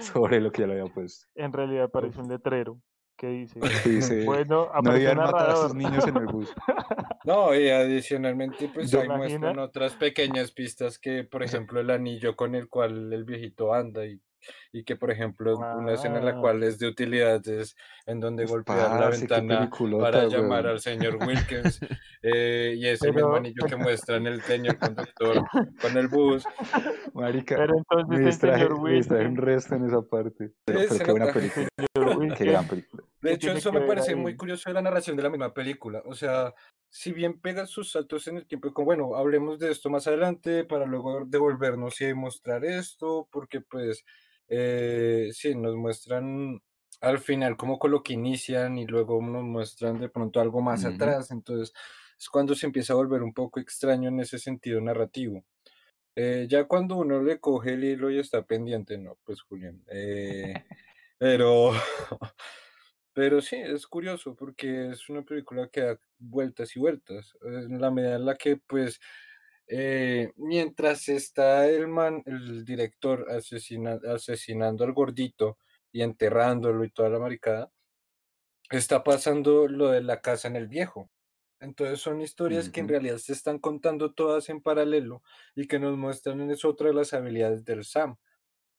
[0.00, 1.26] sobre lo que ya lo había puesto.
[1.36, 2.78] En realidad aparece un letrero
[3.16, 6.52] que dice, dice, bueno, no aparece matar a sus niños en el bus.
[7.24, 12.36] no, y adicionalmente, pues ¿Se ahí muestran otras pequeñas pistas que, por ejemplo, el anillo
[12.36, 14.20] con el cual el viejito anda y,
[14.72, 17.76] y que, por ejemplo, una escena en la Ah, cual es de utilidad es
[18.06, 21.80] en donde Uf, golpear la ventana para llamar al señor Wilkins
[22.22, 25.44] eh, y ese mismo pero, anillo que muestra en el señor conductor
[25.80, 26.44] con el bus.
[27.14, 30.52] Marica, pero me entonces distraje, señor me un Wilkins, resto en esa parte.
[30.64, 31.68] Pero, pero qué buena película.
[32.36, 33.02] Qué gran película.
[33.20, 36.02] De ¿qué hecho, eso me parece muy curioso de la narración de la misma película.
[36.06, 36.54] O sea,
[36.90, 40.06] si bien pega sus saltos en el tiempo, y como bueno, hablemos de esto más
[40.06, 44.04] adelante para luego devolvernos y mostrar esto, porque pues
[44.48, 46.60] eh, sí, nos muestran
[47.00, 50.84] al final como con lo que inician y luego nos muestran de pronto algo más
[50.84, 50.86] Ujú.
[50.86, 51.30] atrás.
[51.30, 51.72] Entonces,
[52.18, 55.44] es cuando se empieza a volver un poco extraño en ese sentido narrativo.
[56.16, 59.82] Eh, ya cuando uno le coge el hilo y está pendiente, no, pues Julián.
[59.88, 60.58] eh,
[61.18, 61.72] pero,
[63.14, 67.32] pero sí, es curioso porque es una película que da vueltas y vueltas.
[67.42, 69.00] En la medida en la que, pues,
[69.74, 75.58] eh, mientras está el man, el director asesina- asesinando al gordito
[75.92, 77.72] y enterrándolo y toda la maricada,
[78.70, 81.10] está pasando lo de la casa en el viejo.
[81.60, 85.22] Entonces son historias que en realidad se están contando todas en paralelo
[85.54, 88.16] y que nos muestran es otra de las habilidades del Sam.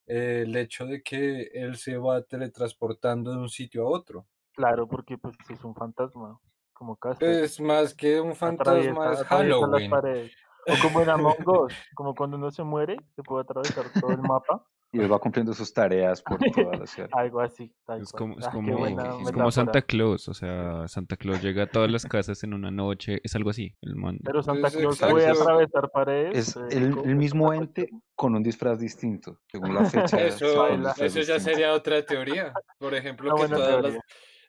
[0.07, 4.27] eh, el hecho de que él se va teletransportando de un sitio a otro.
[4.53, 6.39] Claro, porque pues es un fantasma,
[6.73, 9.89] como Casper, Es más que un atraviesa, fantasma, es las Halloween.
[9.91, 10.31] paredes.
[10.67, 14.21] O como en Among Us, como cuando uno se muere, se puede atravesar todo el
[14.21, 17.09] mapa, Y él va cumpliendo sus tareas por toda la ciudad.
[17.13, 19.51] algo así, tal Es como, es Ah, como, buena es como.
[19.51, 23.35] Santa Claus, o sea, Santa Claus llega a todas las casas en una noche, es
[23.35, 24.19] algo así, el man.
[24.23, 26.49] Pero Santa Es Claus puede atravesar paredes.
[26.49, 29.39] Es eh, el, el mismo Santa ente con un disfraz distinto.
[29.47, 31.39] Según la fecha, Eso, eso ya distinto.
[31.39, 32.53] sería otra teoría.
[32.77, 34.01] Por ejemplo, Una que todas las, teoría.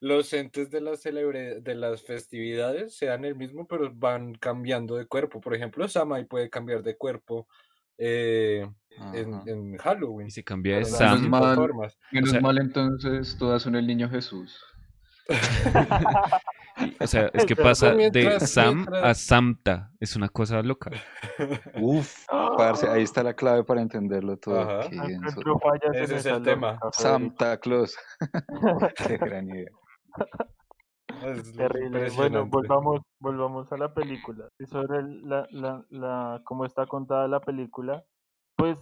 [0.04, 5.06] Los entes de las celebre- de las festividades sean el mismo, pero van cambiando de
[5.06, 5.40] cuerpo.
[5.40, 7.48] Por ejemplo, Samai puede cambiar de cuerpo
[7.96, 8.68] eh,
[9.14, 10.26] en, Halloween.
[10.26, 10.98] Y se cambia de Sam.
[11.00, 11.56] Menos distintas mal.
[11.56, 11.98] formas.
[12.12, 14.62] Menos sea- mal entonces todas son el niño Jesús.
[17.00, 19.92] O sea, es que pasa de Sam a Samta.
[20.00, 20.90] Es una cosa loca.
[21.80, 22.26] Uf,
[22.58, 24.80] parce, ahí está la clave para entenderlo todo.
[25.92, 26.78] Ese es el tema.
[26.90, 27.96] Santa Claus.
[29.06, 29.70] Qué gran idea.
[31.56, 32.10] Terrible.
[32.16, 34.48] Bueno, volvamos, volvamos a la película.
[34.58, 38.04] Y sobre la, la, la, cómo está contada la película,
[38.56, 38.78] pues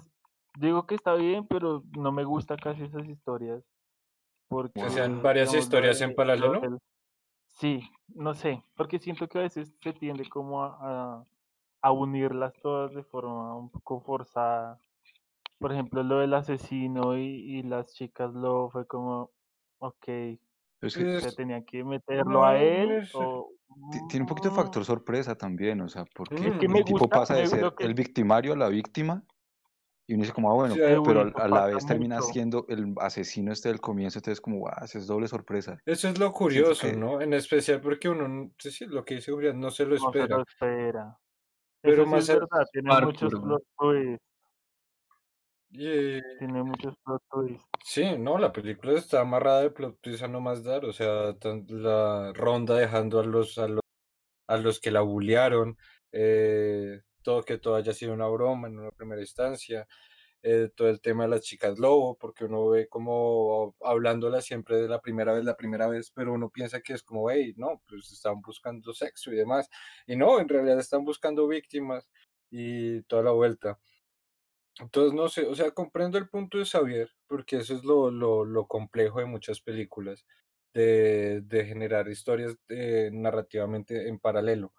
[0.58, 3.62] digo que está bien, pero no me gusta casi esas historias.
[4.48, 6.78] Porque, Que sean varias digamos, historias en de- paralelo.
[7.46, 11.26] Sí, no sé, porque siento que a veces se tiende como a, a,
[11.82, 14.80] a unirlas todas de forma un poco forzada.
[15.58, 17.22] Por ejemplo, lo del asesino y,
[17.58, 19.30] y las chicas lo fue como,
[19.78, 20.08] ok,
[20.82, 23.50] Es que Pues, se tenía que meterlo no, a él es- o...
[23.92, 26.98] ti- tiene un poquito de factor sorpresa también, o sea, porque Es que el tipo
[26.98, 29.22] gusta- pasa de ser que- el victimario a la víctima
[30.08, 32.26] y uno dice como, ah, bueno, Sí, pero a la vez termina mucho.
[32.32, 35.78] siendo el asesino este del comienzo, entonces como, guau, es doble sorpresa.
[35.86, 37.20] Eso es lo curioso, que- ¿no?
[37.20, 40.18] En especial porque uno, sí, sí, lo que dice Julián, no se lo No se
[40.18, 40.36] espera.
[40.36, 41.18] lo espera.
[41.80, 43.42] Pero Eso sí más es verdad, tiene muchos ¿no?
[43.42, 43.62] plot
[43.96, 44.16] Y,
[45.78, 47.66] eh, tiene muchos plot twists.
[47.84, 51.34] sí, no, la película está amarrada de plot twist a no más dar, o sea,
[51.68, 53.80] la ronda dejando a los, a los,
[54.48, 55.78] a los que la bullearon,
[56.12, 59.86] eh, todo que todo haya sido una broma en una primera instancia,
[60.42, 64.88] eh, todo el tema de las chicas lobo, porque uno ve como hablándola siempre de
[64.88, 68.12] la primera vez, la primera vez, pero uno piensa que es como, hey, no, pues
[68.12, 69.68] están buscando sexo y demás,
[70.06, 72.08] y no, en realidad están buscando víctimas
[72.50, 73.78] y toda la vuelta.
[74.80, 78.44] Entonces, no sé, o sea, comprendo el punto de Xavier, porque eso es lo, lo,
[78.44, 80.26] lo complejo de muchas películas,
[80.74, 84.74] de, de generar historias eh, narrativamente en paralelo.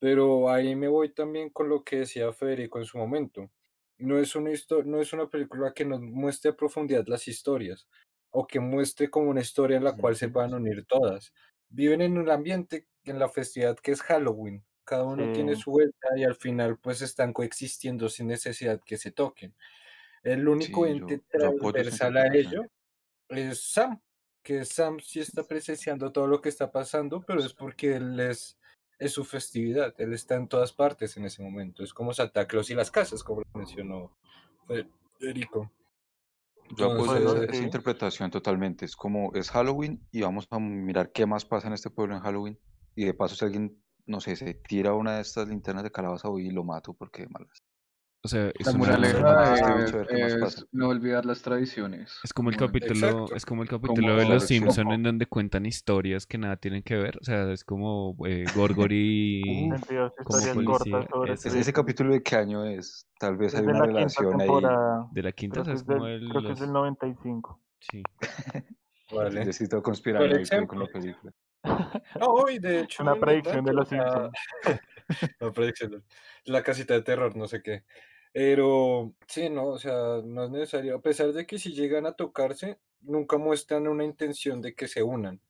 [0.00, 3.50] Pero ahí me voy también con lo que decía Federico en su momento.
[3.98, 4.50] No es una
[4.86, 7.88] no es una película que nos muestre a profundidad las historias,
[8.30, 10.30] o que muestre como una historia en la cual se Ujú.
[10.30, 11.32] puedan unir todas.
[11.68, 14.64] Viven en un ambiente, en la festividad que es Halloween.
[14.84, 15.62] Cada uno tiene Sí.
[15.62, 19.54] su vuelta y al final pues están coexistiendo sin necesidad que se toquen.
[20.22, 22.64] El único Sí, yo, ente yo transversal a ello
[23.28, 24.00] es Sam,
[24.42, 28.58] que Sam sí está presenciando todo lo que está pasando, pero es porque él es,
[28.98, 32.70] es su festividad, él está en todas partes en ese momento, es como Santa Claus
[32.70, 34.16] y las casas, como lo mencionó
[35.18, 35.72] Federico.
[36.76, 38.84] Yo apoyo esa, Entonces, esa interpretación totalmente.
[38.84, 42.22] Es como, es Halloween y vamos a mirar qué más pasa en este pueblo en
[42.22, 42.58] Halloween.
[42.94, 46.28] Y de paso, si alguien, no sé, se tira una de estas linternas de calabaza,
[46.38, 47.58] y lo mato porque de malas.
[48.24, 49.54] O sea, es La una- moraleja
[50.46, 52.20] es, no olvidar las tradiciones.
[52.22, 53.34] Es como el Como- capítulo, Exacto.
[53.34, 54.46] es como el capítulo Como- de Los.
[54.46, 57.18] Simpson en donde cuentan historias que nada tienen que ver.
[57.20, 60.92] O sea, es como eh, Gorgory Uf, 22 como historias policía.
[60.92, 63.08] cortas sobre Ese- ¿Ese, ese capítulo de qué año es?
[63.18, 64.48] Tal vez Es hay una relación ahí.
[65.10, 66.50] de la quinta, Creo o sea, que, es es como del, el, creo que es
[66.50, 67.60] los- del 95.
[67.80, 68.02] sí.
[69.12, 69.40] vale.
[69.40, 71.32] Necesito ahí con, la película.
[72.18, 74.32] No, y de hecho, Una predicción de los Simpsons.
[75.40, 76.04] la predicción,
[76.44, 77.84] la casita de terror, no sé qué.
[78.32, 80.96] Pero sí, no, o sea, no es necesario.
[80.96, 85.02] A pesar de que si llegan a tocarse, nunca muestran una intención de que se
[85.02, 85.40] unan.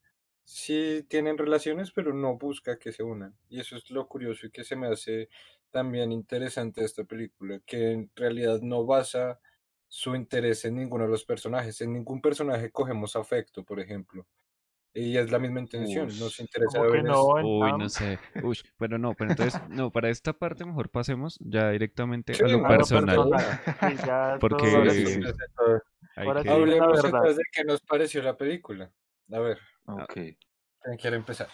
[0.45, 3.37] Sí tienen relaciones, pero no busca que se unan.
[3.49, 5.29] Y eso es lo curioso y que se me hace
[5.71, 9.39] también interesante de esta película, que en realidad no basa
[9.87, 11.79] su interés en ninguno de los personajes.
[11.81, 14.27] En ningún personaje cogemos afecto, por ejemplo.
[14.95, 16.41] Y es la misma intención, nos Ush.
[16.41, 18.19] interesa ver no, Uy, no sé.
[18.43, 22.47] Uy, pero no, pero entonces, no, para esta parte mejor pasemos ya directamente Sí, a
[22.47, 23.29] lo a lo personal.
[23.29, 23.61] personal.
[23.97, 25.13] Sí, ya Porque- todo- Ahora Sí, sí, sí.
[25.15, 25.81] entonces, todo-
[26.15, 26.49] Hay Ahora que-.
[26.51, 28.91] Hablemos entonces de qué nos pareció la película.
[29.31, 30.13] A ver, Ok.
[30.13, 31.47] ¿quién quiere empezar?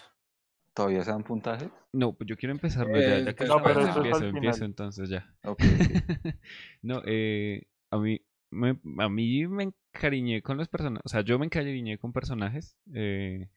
[0.74, 1.68] ¿Todavía se dan puntajes?
[1.92, 5.08] No, pues yo quiero empezar, no, ya, Eh, ya que no, pero empiezo, empiezo, entonces
[5.08, 5.32] ya.
[5.44, 5.64] Ok, ok.
[6.82, 8.20] No, eh, a mí,
[8.50, 12.76] me, a mí me encariñé con los personajes, o sea, yo me encariñé con personajes
[12.94, 13.48] eh,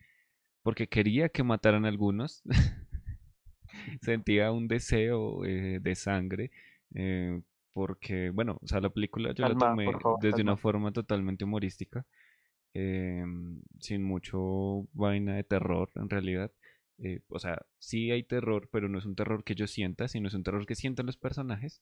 [0.62, 2.42] porque quería que mataran a algunos.
[4.02, 6.52] Sentía un deseo eh, de sangre
[6.94, 7.42] eh,
[7.74, 12.06] porque, bueno, o sea, la película yo la tomé favor, desde una forma totalmente humorística,
[12.74, 16.52] em, sin mucho vaina de terror en realidad.
[17.28, 20.36] O sea, sí hay terror, pero no es un terror que yo sienta, sino es
[20.36, 21.82] un terror que sientan los personajes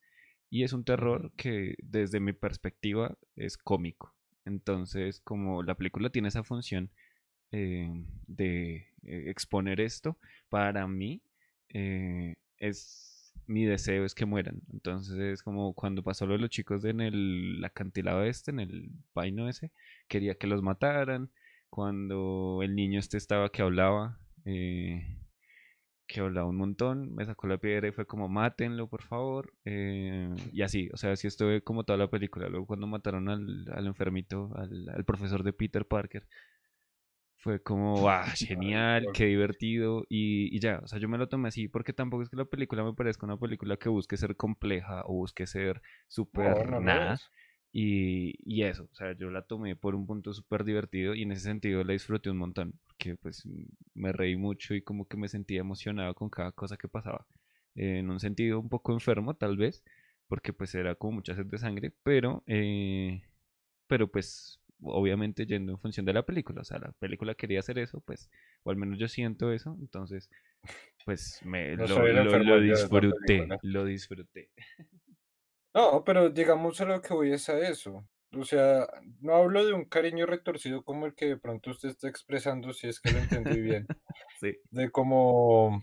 [0.51, 4.13] y es un terror que desde mi perspectiva es cómico.
[4.45, 6.91] Entonces, como la película tiene esa función
[7.53, 7.89] eh,
[8.27, 10.17] de eh, exponer esto,
[10.49, 11.21] para mí
[11.69, 14.61] eh, es mi deseo es que mueran.
[14.73, 18.89] Entonces es como cuando pasó lo de los chicos en el acantilado este, en el
[19.15, 19.71] vaino ese,
[20.09, 21.31] quería que los mataran.
[21.69, 24.19] Cuando el niño este estaba que hablaba,
[26.11, 29.53] que hablaba un montón, me sacó la piedra y fue como, mátenlo, por favor.
[29.65, 32.49] eh, y así, o sea, así estuve como toda la película.
[32.49, 36.25] Luego cuando mataron al, al enfermito, al, al profesor de Peter Parker,
[37.37, 40.03] fue como, ah, genial, qué divertido.
[40.09, 42.45] Y, y ya, o sea, yo me lo tomé así porque tampoco es que la
[42.45, 47.19] película me parezca una película que busque ser compleja o busque ser súper no nada.
[47.73, 51.31] Y, y eso, o sea, yo la tomé por un punto súper divertido y en
[51.31, 53.43] ese sentido la disfruté un montón, porque pues
[53.93, 57.25] me reí mucho y como que me sentía emocionado con cada cosa que pasaba.
[57.75, 59.83] eh, en un sentido un poco enfermo, tal vez,
[60.27, 63.21] porque pues era como mucha sed de sangre, pero, eh,
[63.87, 67.79] pero pues obviamente yendo en función de la película, o sea, la película quería hacer
[67.79, 68.29] eso, pues,
[68.63, 70.29] o al menos yo siento eso, entonces,
[71.05, 74.49] pues me No lo, disfruté, lo disfruté.
[75.73, 78.05] No, pero digamos a lo que voy es a eso.
[78.33, 78.87] O sea,
[79.19, 82.87] no hablo de un cariño retorcido como el que de pronto usted está expresando, si
[82.87, 83.87] es que lo entendí bien.
[84.39, 84.57] Sí.
[84.71, 85.79] De como,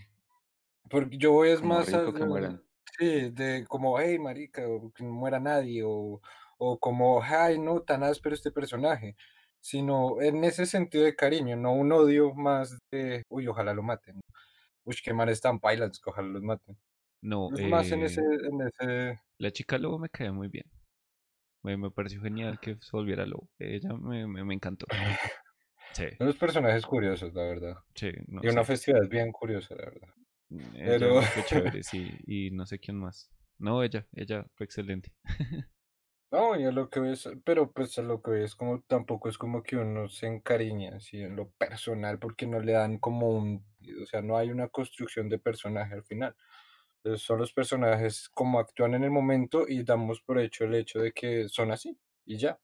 [0.90, 2.62] porque yo voy es Como más rico al, que mueran.
[2.98, 6.20] sí, de como, hey, marica, o que no muera nadie, o,
[6.58, 9.16] o como, ay, no, tan áspero este personaje,
[9.60, 14.20] sino en ese sentido de cariño, no un odio más de, uy, ojalá lo maten,
[14.84, 16.76] uy, qué manes tan pailas que ojalá los maten.
[17.20, 20.64] No, Es más en ese, eh, en ese, la chica lobo me caía muy bien.
[21.62, 23.50] Me, me pareció genial que se volviera lobo.
[23.58, 24.86] Ella me, me, me encantó.
[25.92, 27.76] Sí, son los personajes curiosos, la verdad.
[27.94, 30.08] sí, no Y una festividad bien curiosa, la verdad.
[30.50, 33.30] Mm, Ella Pero, fue chévere, sí, y no sé quién más.
[33.58, 35.12] No, ella, ella fue excelente.
[36.30, 39.62] no, y a lo que ves, pero pues lo que ves como tampoco es como
[39.62, 43.64] que uno se encariña así en lo personal porque no le dan como un,
[44.02, 46.36] o sea, no hay una construcción de personaje al final.
[47.16, 51.12] Son los personajes como actúan en el momento y damos por hecho el hecho de
[51.12, 52.60] que son así y ya,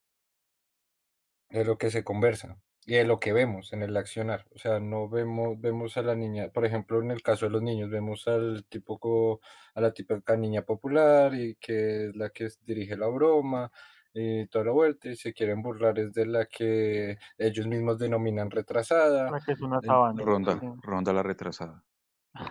[1.50, 4.46] es lo que se conversa y es lo que vemos en el accionar.
[4.54, 7.62] O sea, no vemos, vemos a la niña, por ejemplo, en el caso de los
[7.62, 9.40] niños, vemos al tipo, co-
[9.74, 13.72] a la típica niña popular y que es la que dirige la broma
[14.12, 18.50] y toda la vuelta y se quieren burlar es de la que ellos mismos denominan
[18.50, 19.34] retrasada.
[19.34, 20.22] La que es una sabana.
[20.24, 21.84] Ronda, ronda la retrasada.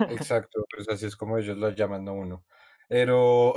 [0.10, 2.44] Exacto, pues así es como ellos la llaman a uno.
[2.90, 3.54] Pero,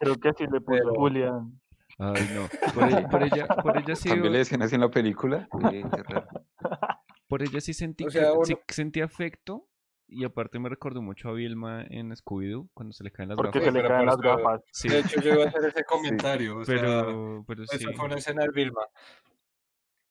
[0.00, 1.60] Creo que así le puso pero, Julián.
[1.98, 2.48] Ay, no.
[2.74, 5.48] Por, e- por ella, por ella sí, También le decían así en la película.
[5.70, 6.26] Qué raro.
[7.28, 9.68] por ella sí sentí o que, sea, sí uno, sentí afecto.
[10.08, 13.58] Y aparte me recordó mucho a Vilma en Scooby-Doo, cuando se le caen las Porque
[13.58, 13.64] gafas.
[13.64, 14.62] se uy, le pero caen las eso, gafas.
[14.70, 15.84] Sí, de hecho yo iba a hacer ese Sí.
[15.88, 17.84] comentario, o sea, pero, pero esa sí.
[17.92, 18.82] fue una escena del Vilma,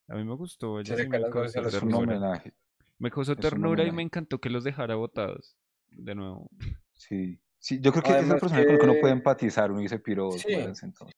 [0.10, 2.54] A mí me gustó, se ella le sí caen me las gafas Es un homenaje.
[2.98, 5.58] Me causó ternura y me encantó que los dejara botados.
[5.90, 6.50] De nuevo.
[6.94, 7.40] Sí.
[7.60, 9.72] Sí, yo creo que es el Además personaje con el que uno puede que, empatizar.
[9.72, 11.12] Uno dice piro sí, entonces.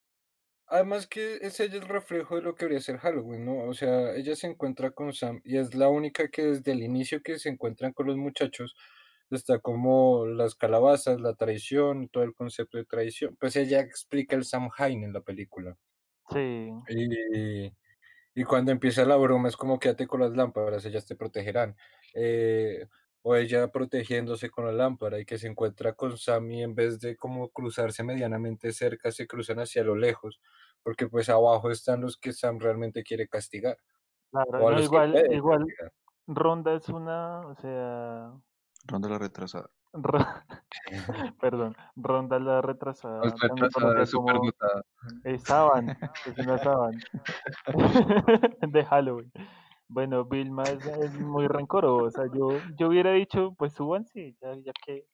[0.68, 3.66] además que es ella el reflejo de lo que debería ser Halloween, ¿no?
[3.66, 7.22] O sea, ella se encuentra con Sam y es la única que desde el inicio
[7.22, 8.76] que se encuentran con los muchachos
[9.30, 13.36] está como las calabazas, la traición, todo el concepto de traición.
[13.40, 15.78] Pues ella explica el Samhain en la película.
[16.30, 16.70] Sí.
[16.90, 17.74] Y,
[18.38, 21.76] y cuando empieza la broma es como quédate con las lámparas, ellas te protegerán.
[22.14, 22.86] Eh,
[23.24, 27.00] o ella protegiéndose con la lámpara y que se encuentra con Sam y en vez
[27.00, 30.40] de como cruzarse medianamente cerca, se cruzan hacia lo lejos,
[30.84, 33.80] porque pues abajo están los que Sam realmente quiere castigar,
[34.32, 35.92] Claro, o a no, los que igual, igual castigar.
[36.28, 38.34] Ronda es una, o sea,
[38.86, 39.70] Ronda la retrasada.
[41.42, 44.42] Perdón, Ronda la retrasada, también retrasada,
[45.24, 45.88] eh, Saban,
[46.26, 47.02] es una Saban
[48.62, 49.32] de Halloween.
[49.90, 52.24] Bueno, Vilma es, es muy rencorosa.
[52.34, 55.06] Yo, yo hubiera dicho, pues súbanse, ya, ya que.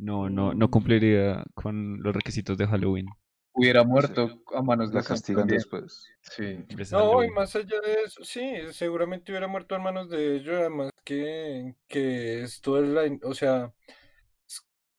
[0.00, 3.06] No, no, no Mm, cumpliría con los requisitos de Halloween.
[3.54, 3.88] Hubiera Sí.
[3.88, 5.58] muerto a manos de La castigan también.
[5.58, 6.08] después.
[6.22, 6.64] Sí.
[6.90, 10.90] No, y más allá de eso, sí, seguramente hubiera muerto en manos de ellos, además
[11.04, 13.72] que, que esto es la, o sea,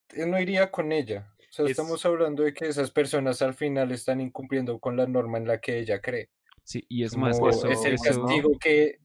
[0.09, 1.33] él no iría con ella.
[1.49, 5.07] O sea, Es, estamos hablando de que esas personas al final están incumpliendo con la
[5.07, 6.29] norma en la que ella cree.
[6.63, 8.99] sí, y es más, Como eso, es el eso, castigo que,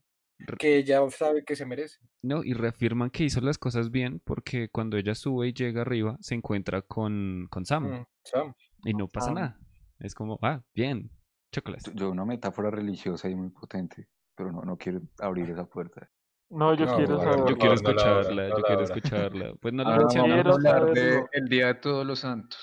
[0.57, 1.99] que ella sabe que se merece.
[2.21, 6.17] no, y reafirman que hizo las cosas bien porque cuando ella sube y llega arriba,
[6.21, 8.53] se encuentra con, con Sam Mm, Sam.
[8.83, 9.57] Y no pasa nada.
[9.99, 11.09] Es como, ah, bien,
[11.51, 11.91] chocolate.
[11.93, 16.09] Yo una metáfora religiosa y muy potente, pero no, no quiero abrir esa puerta.
[16.51, 17.57] No, yo No, quiero por Yo favor, saberlo.
[17.57, 19.53] quiero no escucharla, no yo quiero escucharla.
[19.61, 20.65] Pues no la Ahora Yo vamos a quiero mencionamos.
[20.65, 21.29] hablar de saberlo.
[21.33, 22.59] el Día de Todos los Santos.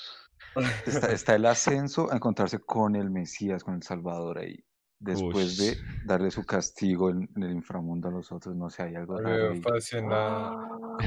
[0.87, 4.65] Está, está el ascenso a encontrarse con el Mesías, con el Salvador ahí.
[5.07, 8.95] Después de darle su castigo en, en el inframundo a los otros, no sé, hay
[8.97, 9.63] algo raro me ahí.
[9.63, 10.53] fascina.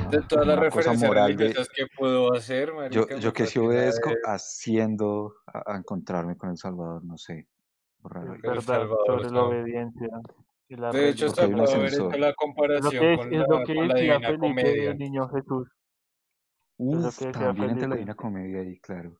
[0.09, 3.33] De Ah, todas las referencias moral de religiosas que pudo hacer, yo, marica, yo me
[3.33, 7.47] que sí fascina obedezco de- haciendo a, a encontrarme con el Salvador, no sé.
[8.03, 8.39] raro Es ahí.
[8.43, 9.05] el verdad, Salvador.
[9.05, 10.09] sobre la obediencia
[10.69, 13.39] y la De hecho, puedo haber hecho la Es lo comparación que, es, con es
[13.39, 14.89] la, lo que con la Divina Felipe Comedia.
[14.89, 15.67] del Niño Jesús.
[16.77, 17.95] Es lo Uf, también entre la.
[17.95, 19.19] Divina Comedia ahí, claro.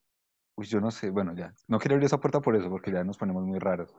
[0.56, 1.54] Uy, yo no sé, bueno, ya.
[1.68, 3.94] No quiero abrir esa puerta por eso, porque ya nos ponemos muy raros.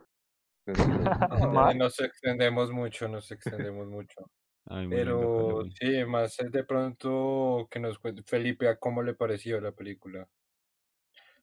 [0.64, 0.78] Pero
[1.52, 4.30] No, nos extendemos mucho, nos extendemos mucho.
[4.66, 9.02] Ay, muy lindo Pero sí, más es de pronto que nos cuente Felipe a cómo
[9.02, 10.28] le pareció la película,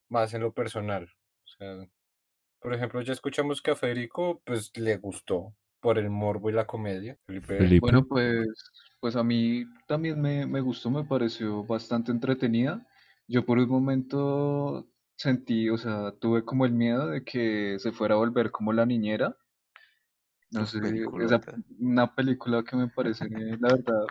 [0.09, 1.09] más en lo personal.
[1.43, 1.88] O sea,
[2.59, 6.68] Por ejemplo, ya escuchamos que a Federico pues le gustó por el morbo y la
[6.68, 7.18] comedia.
[7.26, 7.80] Felipe, Felipe.
[7.82, 8.47] Bueno, pues,
[8.99, 12.86] pues a mí también me, me gustó, me pareció bastante entretenida.
[13.28, 14.88] Yo por un momento
[15.18, 18.86] sentí, o sea, tuve como el miedo de que se fuera a volver como la
[18.86, 19.36] niñera.
[20.51, 20.80] No sé,
[21.22, 21.41] esa,
[21.80, 24.05] una película que me parece, la verdad,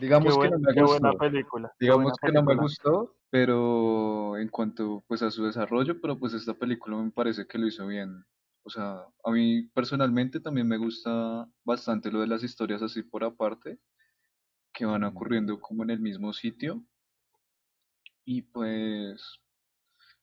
[0.00, 1.18] digamos que no me qué buena gustó.
[1.18, 1.72] película.
[1.78, 6.34] Digamos buena que no me gustó, pero en cuanto pues a su desarrollo, pero pues
[6.34, 8.24] esta película me parece que lo hizo bien.
[8.64, 13.22] O sea, a mí personalmente también me gusta bastante lo de las historias así por
[13.22, 13.78] aparte,
[14.72, 16.82] que van ocurriendo como en el mismo sitio.
[18.24, 19.41] Y pues,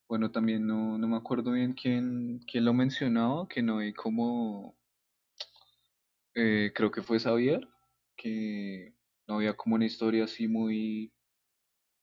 [0.10, 4.76] bueno, también no, no me acuerdo bien quién, quién lo mencionaba, que no hay como,
[6.34, 7.70] eh, creo que fue Xavier,
[8.18, 8.96] que
[9.28, 11.14] no había como una historia así muy,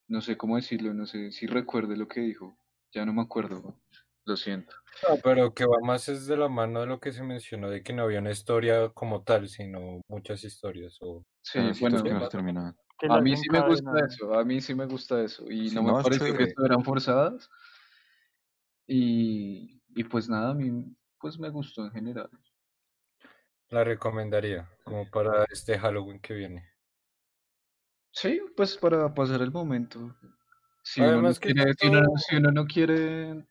[0.09, 2.57] no sé cómo decirlo, no sé si recuerde lo que dijo,
[2.95, 3.83] ya no me acuerdo,
[4.25, 4.77] lo siento.
[5.09, 7.83] No, pero que va más es de la mano de lo que se mencionó, de
[7.83, 10.97] que no había una historia como tal, sino muchas historias.
[11.01, 11.25] O...
[11.43, 15.23] Sí, bueno, que no a mí sí me gusta eso, a mí sí me gusta
[15.23, 17.51] eso, y no me no, pareció que estuvieran forzadas,
[18.87, 20.71] y, y pues nada, a mí
[21.21, 22.31] pues me gustó en general.
[23.71, 26.71] La recomendaría, como para este Halloween que viene.
[28.13, 30.15] Sí, pues para pasar el momento.
[30.83, 33.45] Si uno no quiere, ya si uno, todo- si uno no quiere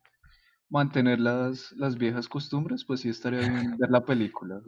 [0.70, 4.62] mantener las, las viejas costumbres, pues sí estaría bien ver la película.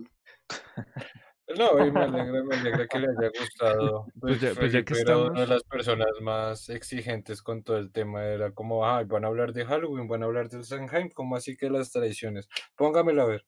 [1.57, 4.05] No, y me alegra, me alegra que le haya gustado.
[4.19, 7.77] Pues ya- pues ya que Felipe era una de las personas más exigentes con todo
[7.77, 8.25] el tema.
[8.25, 11.55] Era como, ay, van a hablar de Halloween, van a hablar del Samhain, como así
[11.55, 12.49] que las tradiciones.
[12.75, 13.45] Póngamela a ver.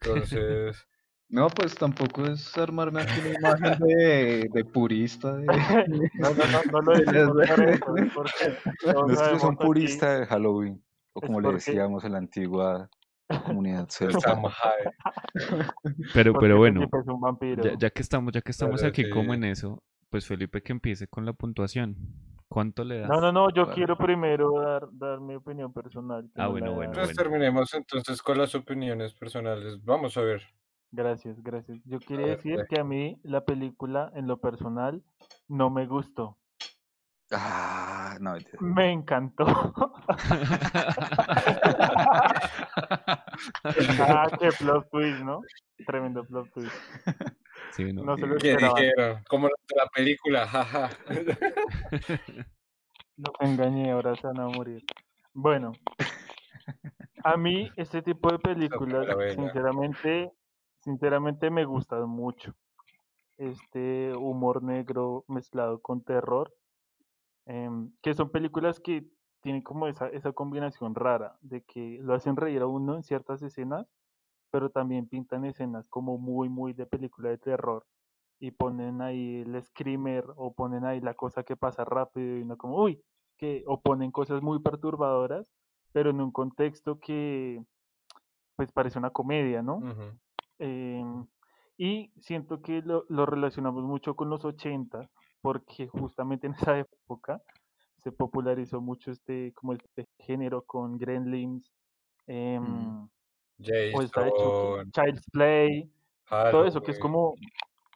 [0.00, 0.86] Entonces,
[1.30, 5.34] No, pues tampoco es armarme aquí una imagen de, de purista.
[5.36, 5.46] de-
[6.14, 9.42] No, no, no, no lo decimos por eso, es porque todos No es que sabemos
[9.42, 10.84] son puristas de Halloween,
[11.14, 12.88] o como le decíamos en la antigua
[13.46, 14.40] comunidad celta.
[16.12, 17.62] Pero, pero bueno, Felipe es un vampiro.
[17.62, 20.72] ya, ya que estamos, ya que estamos Pero aquí como en eso, pues Felipe que
[20.72, 21.96] empiece con la puntuación.
[22.48, 23.08] ¿Cuánto le das?
[23.08, 23.74] No, no, no, yo Bueno.
[23.74, 26.30] quiero primero dar, dar mi opinión personal.
[26.36, 26.92] Ah, no bueno, bueno.
[26.92, 29.82] Entonces terminemos entonces con las opiniones personales.
[29.84, 30.42] Vamos a ver.
[30.92, 31.80] Gracias, gracias.
[31.84, 35.02] Yo quería ver, decir que a mí la película, en lo personal,
[35.48, 36.38] no me gustó.
[37.32, 38.34] Ah, no.
[38.60, 39.44] Me encantó.
[43.64, 45.40] ah, qué plot twist, ¿no?
[45.86, 46.74] Tremendo plot twist.
[47.72, 48.78] Sí, no, No se lo ¿Qué esperaba.
[48.80, 49.24] dijeron?
[49.28, 50.90] Como la película, jaja.
[53.16, 54.84] Los engañé, ahora se van a morir.
[55.32, 55.72] Bueno,
[57.24, 60.30] a mí este tipo de películas, sinceramente,
[60.80, 62.54] sinceramente me gustan mucho.
[63.36, 66.54] Este humor negro mezclado con terror,
[67.46, 69.04] em, que son películas que
[69.44, 73.42] tienen como esa, esa combinación rara, de que lo hacen reír a uno en ciertas
[73.42, 73.86] escenas,
[74.50, 77.84] pero también pintan escenas como muy, muy de película de terror.
[78.40, 82.56] Y ponen ahí el screamer o ponen ahí la cosa que pasa rápido y uno
[82.56, 83.02] como, uy,
[83.36, 85.52] que, o ponen cosas muy perturbadoras,
[85.92, 87.62] pero en un contexto que
[88.56, 89.82] pues parece una comedia, ¿no?
[90.58, 91.26] Em,
[91.76, 95.10] y siento que lo, lo relacionamos mucho con los 80,
[95.42, 97.42] porque justamente en esa época
[98.04, 101.72] se popularizó mucho este, como este género con Gremlins,
[102.26, 103.08] em,
[103.94, 105.90] o está hecho Child's Play,
[106.28, 107.34] todo eso que es como,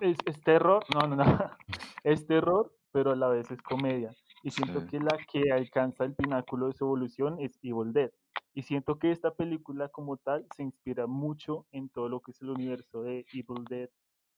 [0.01, 1.25] es, es terror, no, no, no,
[2.05, 4.11] es terror, pero a la vez es comedia.
[4.43, 4.87] Y siento Sí.
[4.87, 8.11] que la que alcanza el pináculo de su evolución es Evil Dead.
[8.55, 12.41] Y siento que esta película como tal se inspira mucho en todo lo que es
[12.41, 13.91] el universo de Evil Dead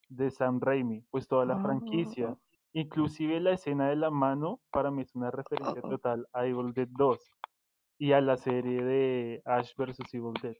[0.09, 2.37] de Sam Raimi, pues toda la franquicia.
[2.73, 6.89] Inclusive la escena de la mano para mí es una referencia total a Evil Dead
[6.91, 7.19] 2
[7.99, 9.99] y a la serie de Ash vs.
[10.13, 10.57] Evil Dead.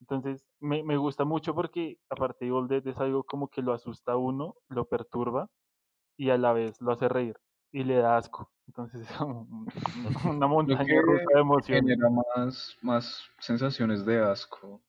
[0.00, 4.12] Entonces me, me gusta mucho porque aparte Evil Dead es algo como que lo asusta
[4.12, 5.48] a uno, lo perturba
[6.16, 7.36] y a la vez lo hace reír
[7.70, 8.50] y le da asco.
[8.66, 9.66] Entonces es un-
[10.36, 11.84] una montaña rusa de emociones.
[11.84, 14.82] genera más, más sensaciones de asco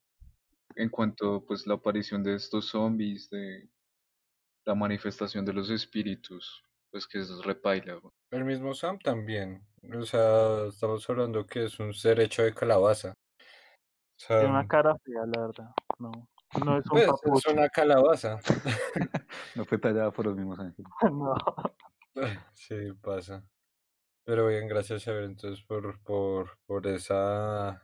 [0.76, 3.69] en cuanto pues la aparición de estos zombies, de
[4.66, 7.95] la manifestación de los espíritus, pues que es repaila.
[7.95, 8.14] güey.
[8.32, 9.66] El mismo Sam también.
[9.93, 13.09] O sea, estamos hablando que es un ser hecho de calabaza.
[13.39, 15.70] O sea, Tiene una cara fea, la verdad.
[15.99, 16.11] No,
[16.64, 18.39] no es un pues, es una calabaza.
[19.55, 20.91] No fue tallada por los mismos ángeles.
[21.11, 21.36] No.
[22.53, 23.43] Sí, pasa.
[24.26, 27.82] Pero bien, gracias a ver entonces por, por, por esa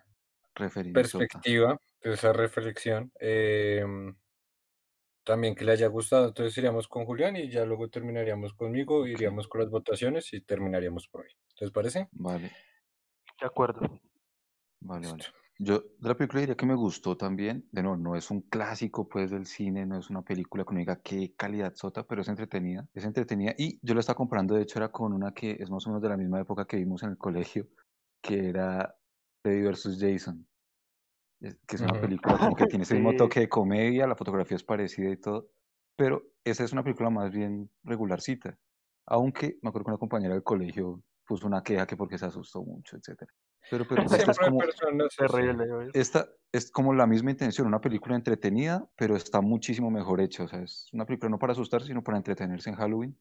[0.55, 0.93] Referencia.
[0.93, 3.11] perspectiva, esa reflexión.
[3.19, 4.15] Em,
[5.29, 6.29] también que le haya gustado.
[6.29, 11.07] Entonces iríamos con Julián y ya luego terminaríamos conmigo, iríamos con las votaciones y terminaríamos
[11.07, 11.31] por ahí.
[11.59, 12.07] ¿Les parece?
[12.13, 12.51] Vale,
[13.39, 13.81] De acuerdo.
[14.79, 15.23] vale, vale.
[15.59, 17.67] Yo de la película diría que me gustó también.
[17.71, 20.79] De nuevo, no es un clásico pues del cine, no es una película que uno
[20.79, 22.87] diga qué calidad sota, pero es entretenida.
[22.95, 25.85] Es entretenida y yo la estaba comprando, de hecho era con una que es más
[25.85, 27.67] o menos de la misma época que vimos en el colegio,
[28.19, 28.95] que era
[29.43, 29.97] Freddy vs.
[29.99, 30.47] Jason.
[31.39, 32.01] Que es una Ujú.
[32.01, 35.49] película como que tiene ese mismo toque de comedia, la fotografía es parecida y todo,
[35.95, 38.57] pero esa es una película más bien regularcita.
[39.05, 42.63] Aunque me acuerdo que una compañera del colegio puso una queja que porque se asustó
[42.63, 43.31] mucho, etcétera.
[43.69, 44.59] Pero, pero esta es como,
[45.93, 50.43] esta es como la misma intención, una película entretenida, pero está muchísimo mejor hecha.
[50.43, 53.17] O sea, es una película no para asustar, sino para entretenerse en Halloween.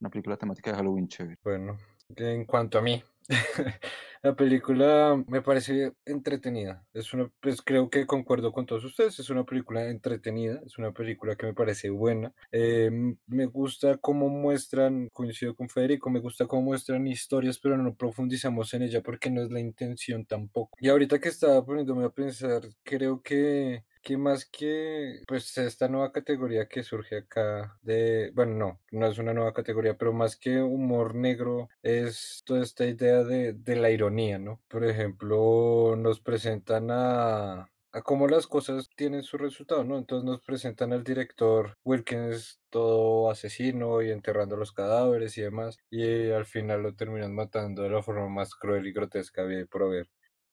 [0.00, 1.38] Una película temática de Halloween chévere.
[1.44, 1.78] Bueno,
[2.16, 3.02] en cuanto a mí,
[4.22, 6.84] la película me parece entretenida.
[6.94, 9.18] Es una, pues creo que concuerdo con todos ustedes.
[9.18, 12.32] Es una película entretenida, es una película que me parece buena.
[12.52, 12.90] Eh,
[13.26, 18.72] me gusta cómo muestran, coincido con Federico, me gusta cómo muestran historias, pero no profundizamos
[18.74, 20.76] en ella porque no es la intención tampoco.
[20.80, 26.12] Y ahorita que estaba poniéndome a pensar, creo que que más que pues esta nueva
[26.12, 30.60] categoría que surge acá de, bueno, no, no es una nueva categoría, pero más que
[30.60, 34.60] humor negro es toda esta idea de, de la ironía, ¿no?
[34.68, 39.98] Por ejemplo, nos presentan a, a cómo las cosas tienen su resultado, ¿no?
[39.98, 46.30] Entonces nos presentan al director Wilkins todo asesino y enterrando los cadáveres y demás, y
[46.30, 49.82] al final lo terminan matando de la forma más cruel y grotesca habida y por
[49.82, 50.08] haber,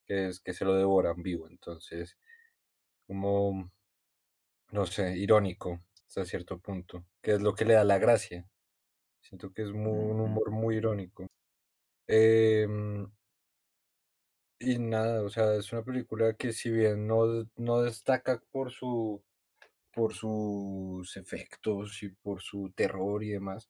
[0.06, 2.18] que es que se lo devoran vivo, entonces
[3.10, 3.72] como,
[4.72, 8.50] no sé, irónico hasta cierto punto, que es lo que le da la gracia.
[9.22, 11.28] Siento que es mu- un humor muy irónico.
[12.08, 13.12] Em,
[14.60, 19.24] y nada, o sea, es una película que si bien no, no destaca por su,
[19.94, 23.70] por sus efectos y por su terror y demás,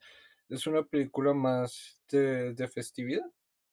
[0.49, 3.25] es una película más de, de festividad.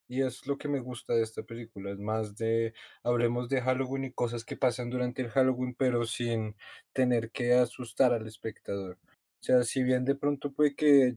[0.08, 4.04] Y es lo que me gusta de esta película, es más de, hablemos de Halloween
[4.04, 6.54] y cosas que pasan durante el Halloween, pero sin
[6.92, 8.98] tener que asustar al espectador.
[9.04, 11.16] O sea, si bien de pronto puede que,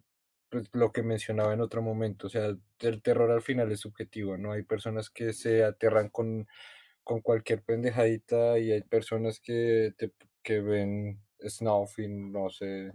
[0.50, 4.38] pues lo que mencionaba en otro momento, o sea, el terror al final es subjetivo,
[4.38, 4.54] ¿no?
[4.54, 6.48] Hay personas que se aterran con,
[7.04, 10.12] con cualquier pendejadita y hay personas que, te,
[10.44, 12.92] que ven snuff y no se,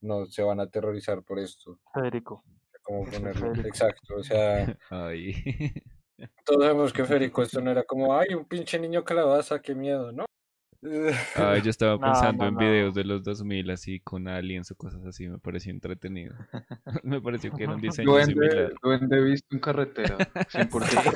[0.00, 1.78] no se van a aterrorizar por esto.
[1.92, 2.44] Federico.
[2.90, 3.54] Como ponerlo.
[3.64, 5.34] Exacto, o sea, Ay.
[6.44, 10.10] todos sabemos que Federico esto no era como, ay, un pinche niño calabaza, qué miedo,
[10.10, 10.24] ¿no?
[11.36, 12.60] Ay, yo estaba pensando no, en no.
[12.60, 16.34] videos de los 2000 así con aliens o cosas así, me pareció entretenido.
[17.02, 18.72] me pareció que era un diseño Duende, similar.
[18.82, 21.14] duende visto en carretera, 100%.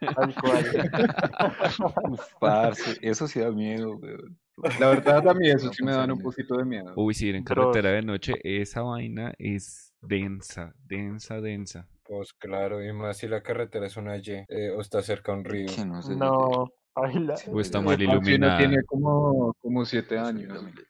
[0.00, 2.10] Tal cual.
[2.10, 4.36] Uf, parce, eso sí da miedo, weón.
[4.80, 6.92] La verdad a mí eso No sí me dan un poquito de miedo.
[6.96, 11.88] Uy, sí, ir en carretera de noche, esa vaina es densa, densa, densa.
[12.04, 15.36] Pues claro, y más si la carretera es una Y eh, o está cerca a
[15.36, 15.66] un río.
[15.66, 17.36] Que no baila.
[17.36, 18.58] Sí, O está ya- mal Más si uno iluminada.
[18.58, 20.54] tiene como, como siete años.
[20.54, 20.86] también.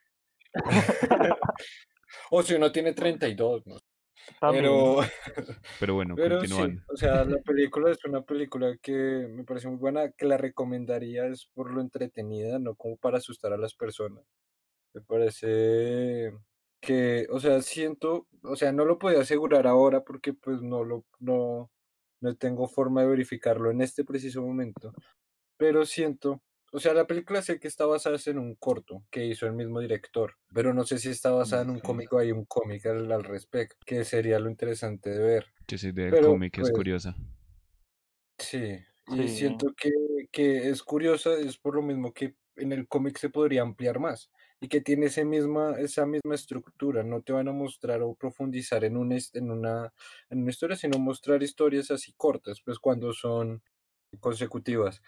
[2.30, 3.76] O si uno tiene 32, ¿no?
[4.50, 4.96] Pero,
[5.80, 6.82] Pero bueno, pero sí, continuando.
[6.92, 8.92] o sea, la película es una película que
[9.30, 13.52] me parece muy buena, que la recomendaría es por lo entretenida, no como para asustar
[13.52, 14.24] a las personas.
[14.94, 16.32] Me parece
[16.80, 21.04] que, o sea, siento, o sea, no lo podía asegurar ahora porque pues no lo,
[21.18, 21.70] no,
[22.20, 24.92] no tengo forma de verificarlo en este preciso momento,
[25.56, 29.46] pero siento, o sea, la película sé que está basada en un corto que hizo
[29.46, 32.44] el mismo director, pero no sé si está basada en un cómic o hay un
[32.46, 35.46] cómic al, al respecto, que sería lo interesante de ver.
[35.68, 37.14] Yo soy del cómic, es pues, curiosa.
[38.38, 39.28] Sí, y Sí.
[39.28, 39.90] siento que,
[40.30, 44.30] que es curiosa, es por lo mismo que en el cómic se podría ampliar más
[44.60, 48.84] y que tiene ese misma, esa misma estructura, no te van a mostrar o profundizar
[48.84, 49.92] en una, en una,
[50.30, 53.62] en una historia, sino mostrar historias así cortas, pues cuando son
[54.20, 55.02] consecutivas.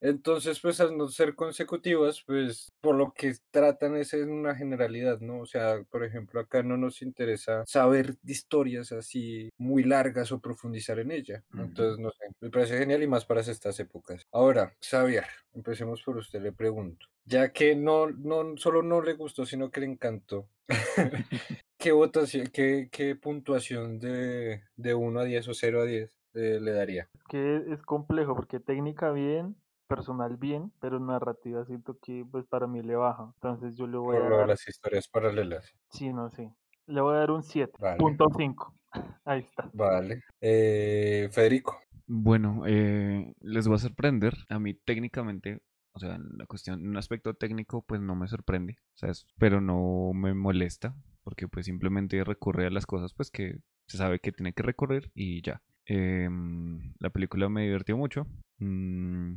[0.00, 5.20] Entonces, pues al no ser consecutivas, pues por lo que tratan es en una generalidad,
[5.20, 5.40] ¿no?
[5.40, 10.98] O sea, por ejemplo, acá no nos interesa saber historias así muy largas o profundizar
[10.98, 11.44] en ella.
[11.52, 14.26] Entonces, no sé, me parece genial y más para estas épocas.
[14.32, 15.24] Ahora, Xavier,
[15.54, 17.06] empecemos por usted, le pregunto.
[17.24, 20.48] Ya que no, no solo no le gustó, sino que le encantó.
[21.78, 26.58] ¿Qué votación, qué, qué puntuación de, de 1 a 10 o 0 a 10 eh,
[26.60, 27.08] le daría?
[27.28, 29.56] que es complejo porque técnica bien,
[29.88, 33.32] personal bien, pero narrativa siento que pues para mí le baja.
[33.36, 35.74] Entonces yo le voy Por a dar, las historias paralelas.
[35.90, 36.52] sí, no sé,
[36.86, 37.96] le voy a dar un 7, Vale.
[37.96, 38.74] punto 5.
[39.24, 39.72] Ahí está.
[39.72, 40.22] Vale.
[40.40, 41.78] Eh, Federico.
[42.06, 44.34] Bueno, eh, les va a sorprender.
[44.48, 45.60] A mí técnicamente,
[45.92, 49.26] o sea, en la cuestión, en un aspecto técnico, pues no me sorprende, ¿sabes?
[49.38, 54.20] Pero no me molesta, porque pues simplemente recurre a las cosas, pues que se sabe
[54.20, 55.62] que tiene que recorrer y ya.
[55.86, 58.26] Em, la película me divirtió mucho.
[58.58, 59.34] mm,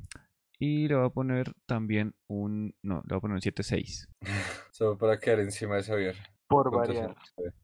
[0.64, 2.76] Y le voy a poner también un...
[2.84, 4.08] No, le voy a poner un 7.6.
[4.72, 6.16] Solo para quedar encima de Xavier.
[6.48, 7.16] Por ¿Cuánto variar.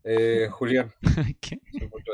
[0.03, 0.91] Eh, Julián,
[1.39, 1.61] ¿Qué?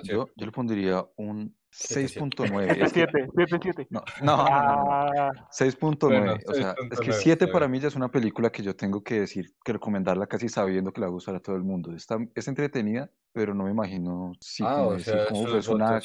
[0.04, 2.26] Yo, yo le pondría un Siete, siete.
[2.26, 2.72] 6.9.
[2.72, 3.88] Es que- 7, 7, 7.
[3.90, 4.92] No, no, no, no, no.
[4.92, 6.08] Ah, 6.9.
[6.08, 8.62] Bueno, o sea, es que 6.9, 7 está para mí ya es una película que
[8.62, 11.56] yo tengo que decir, que recomendarla casi sabiendo que le va a gustar a todo
[11.56, 11.96] el mundo.
[11.96, 15.24] Está, es entretenida, pero no me imagino si ah, como o decir sea,
[15.58, 16.00] es una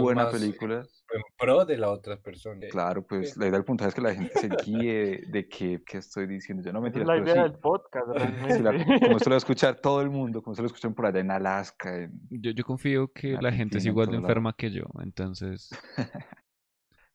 [0.00, 0.86] buena más película.
[1.14, 2.66] En pro de la otra persona.
[2.70, 5.98] Claro, pues la idea del puntaje es que la gente se guíe de qué, qué
[5.98, 6.62] estoy diciendo.
[6.64, 7.40] Yo no esa es la idea sí.
[7.40, 9.00] del podcast, la- realmente.
[9.06, 11.20] como esto lo va a escuchar todo el mundo, como esto lo escuchan por allá
[11.20, 14.24] en Alaska, en- Yo, yo confío que la gente es igual de lado.
[14.24, 15.70] enferma que yo, entonces...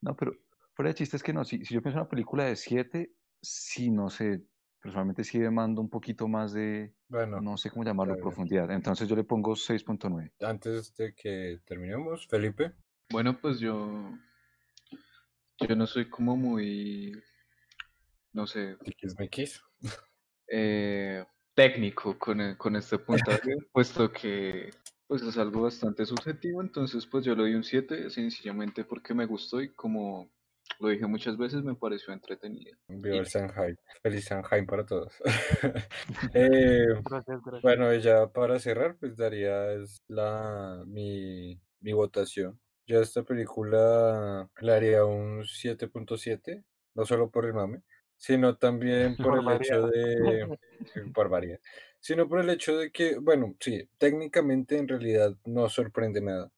[0.00, 0.32] No, pero
[0.74, 3.12] fuera de chiste es que no, si, si yo pienso en una película de 7,
[3.40, 4.42] sí, no sé,
[4.80, 8.70] personalmente sí demando un poquito más de, Bueno, no sé cómo llamarlo, profundidad.
[8.72, 10.32] Entonces yo le pongo 6.9.
[10.40, 12.72] antes de que terminemos, Felipe.
[13.10, 14.10] Bueno, pues yo,
[15.68, 17.12] yo no soy como muy,
[18.32, 18.76] no sé,
[20.48, 21.24] eh,
[21.54, 24.70] técnico con, e- con este puntaje, puesto que
[25.06, 29.26] pues es algo bastante subjetivo, entonces pues yo le doy un 7 sencillamente porque me
[29.26, 30.30] gustó y como
[30.80, 32.78] lo dije muchas veces me pareció entretenida.
[32.88, 33.76] Viva el Shanghai.
[34.02, 35.12] Feliz Shanghai para todos.
[36.34, 37.62] Eh, Gracias, gracias.
[37.62, 42.58] bueno, ya para cerrar, pues daría es la mi, mi votación.
[42.86, 46.64] Yo a esta película le haría un 7.7,
[46.94, 47.82] no solo por el mame,
[48.16, 50.58] sino también por el hecho de,
[51.14, 51.60] por variar,
[52.00, 56.50] sino por el hecho de que, bueno, sí, técnicamente en realidad no sorprende nada.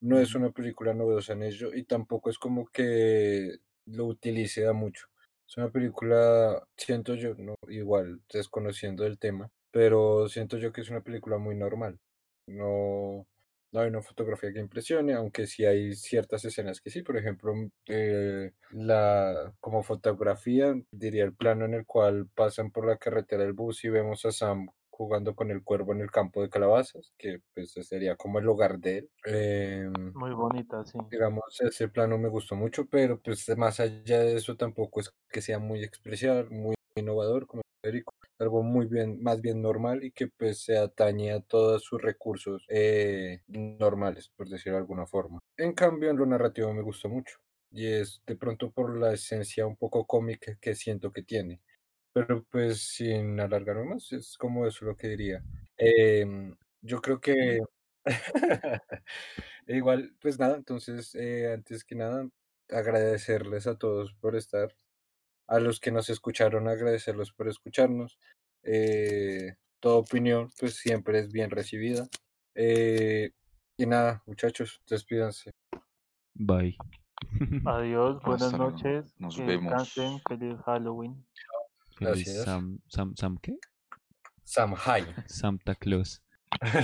[0.00, 3.56] No es una película novedosa en ello y tampoco es como que
[3.86, 5.06] lo utilice a mucho.
[5.48, 10.90] Es una película, siento yo, no, igual desconociendo el tema, pero siento yo que es
[10.90, 11.98] una película muy normal.
[12.46, 13.26] No,
[13.74, 17.02] no hay una fotografía que impresione, aunque sí hay ciertas escenas que sí.
[17.02, 22.86] Por ejemplo, mm, eh, la, como fotografía, diría el plano en el cual pasan por
[22.86, 26.40] la carretera del bus y vemos a Sam jugando con el cuervo en el campo
[26.40, 29.10] de calabazas, que pues sería como el hogar de él.
[29.24, 30.98] Em, Muy bonita, sí.
[31.10, 35.42] digamos, ese plano me gustó mucho, pero pues más allá de eso tampoco es que
[35.42, 40.28] sea muy especial, muy innovador como Federico, algo muy bien, más bien normal y que
[40.28, 45.40] pues se atañe a todos sus recursos eh, normales, por decirlo de alguna forma.
[45.56, 47.38] En cambio, en lo narrativo me gustó mucho
[47.70, 51.60] y es de pronto por la esencia un poco cómica que siento que tiene.
[52.12, 55.44] Pero pues sin alargarme más, es como eso lo que diría.
[55.76, 57.58] Em, yo creo que
[59.66, 62.28] igual, pues nada, entonces eh, antes que nada,
[62.70, 64.76] agradecerles a todos por estar,
[65.46, 68.18] a los que nos escucharon, agradecerlos por escucharnos.
[68.62, 72.08] Eh, toda opinión, pues siempre es bien recibida.
[72.54, 73.30] Eh,
[73.76, 75.50] y nada, muchachos, despídanse.
[76.34, 76.76] Bye.
[77.66, 78.70] Adiós, buenas Hasta luego.
[78.72, 79.14] noches.
[79.18, 79.64] Nos que vemos.
[79.72, 80.20] descansen.
[80.28, 81.26] Feliz Halloween.
[81.96, 82.44] Feliz Gracias.
[82.44, 83.56] Sam, Sam, Sam, ¿qué?
[84.44, 86.22] Samhai, Santa Claus.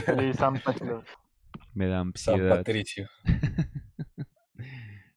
[0.07, 1.05] Feliz Santa Claus.
[1.75, 2.57] Me da San ansiedad.
[2.59, 3.09] Patricio.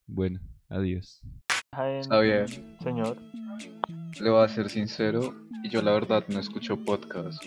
[0.05, 0.39] Bueno,
[0.69, 1.21] adiós.
[1.99, 2.45] Está bien.
[2.81, 3.17] Señor.
[4.19, 7.43] Le voy a ser sincero y yo la verdad no escucho podcast.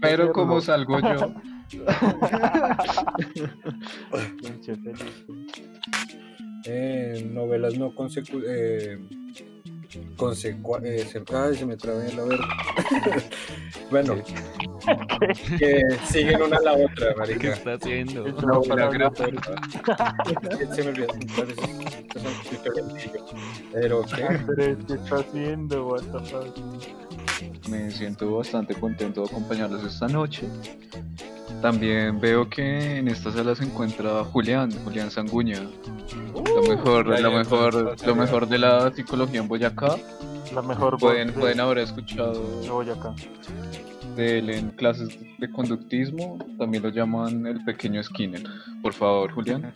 [0.00, 1.34] Pero como salgo yo.
[6.64, 8.98] Eh, novelas no consecu eh,
[10.16, 12.46] consecua- eh, se, ay, se me trabé la verga.
[13.90, 14.16] bueno,
[15.58, 17.52] que siguen una a la otra, ¿Qué marica.
[17.52, 18.26] está haciendo?
[18.26, 19.14] Es No, gran-
[20.74, 21.08] se me olvidó.
[23.72, 25.86] Pero qué Andrés, ¿qué está haciendo?
[25.88, 27.68] What the fuck?
[27.68, 30.48] me siento bastante contento de acompañarlos esta noche.
[31.62, 35.60] También veo que en esta sala se encuentra Julián, Julián Sanguña.
[36.34, 39.96] Lo mejor, ya, lo mejor, lo mejor de la psicología en Boyacá.
[40.54, 43.14] La mejor Pueden, de- pueden haber de escuchado Boyacá.
[44.16, 46.38] de él en clases de conductismo.
[46.58, 48.42] También lo llaman el pequeño Skinner.
[48.82, 49.72] Por favor, Julián.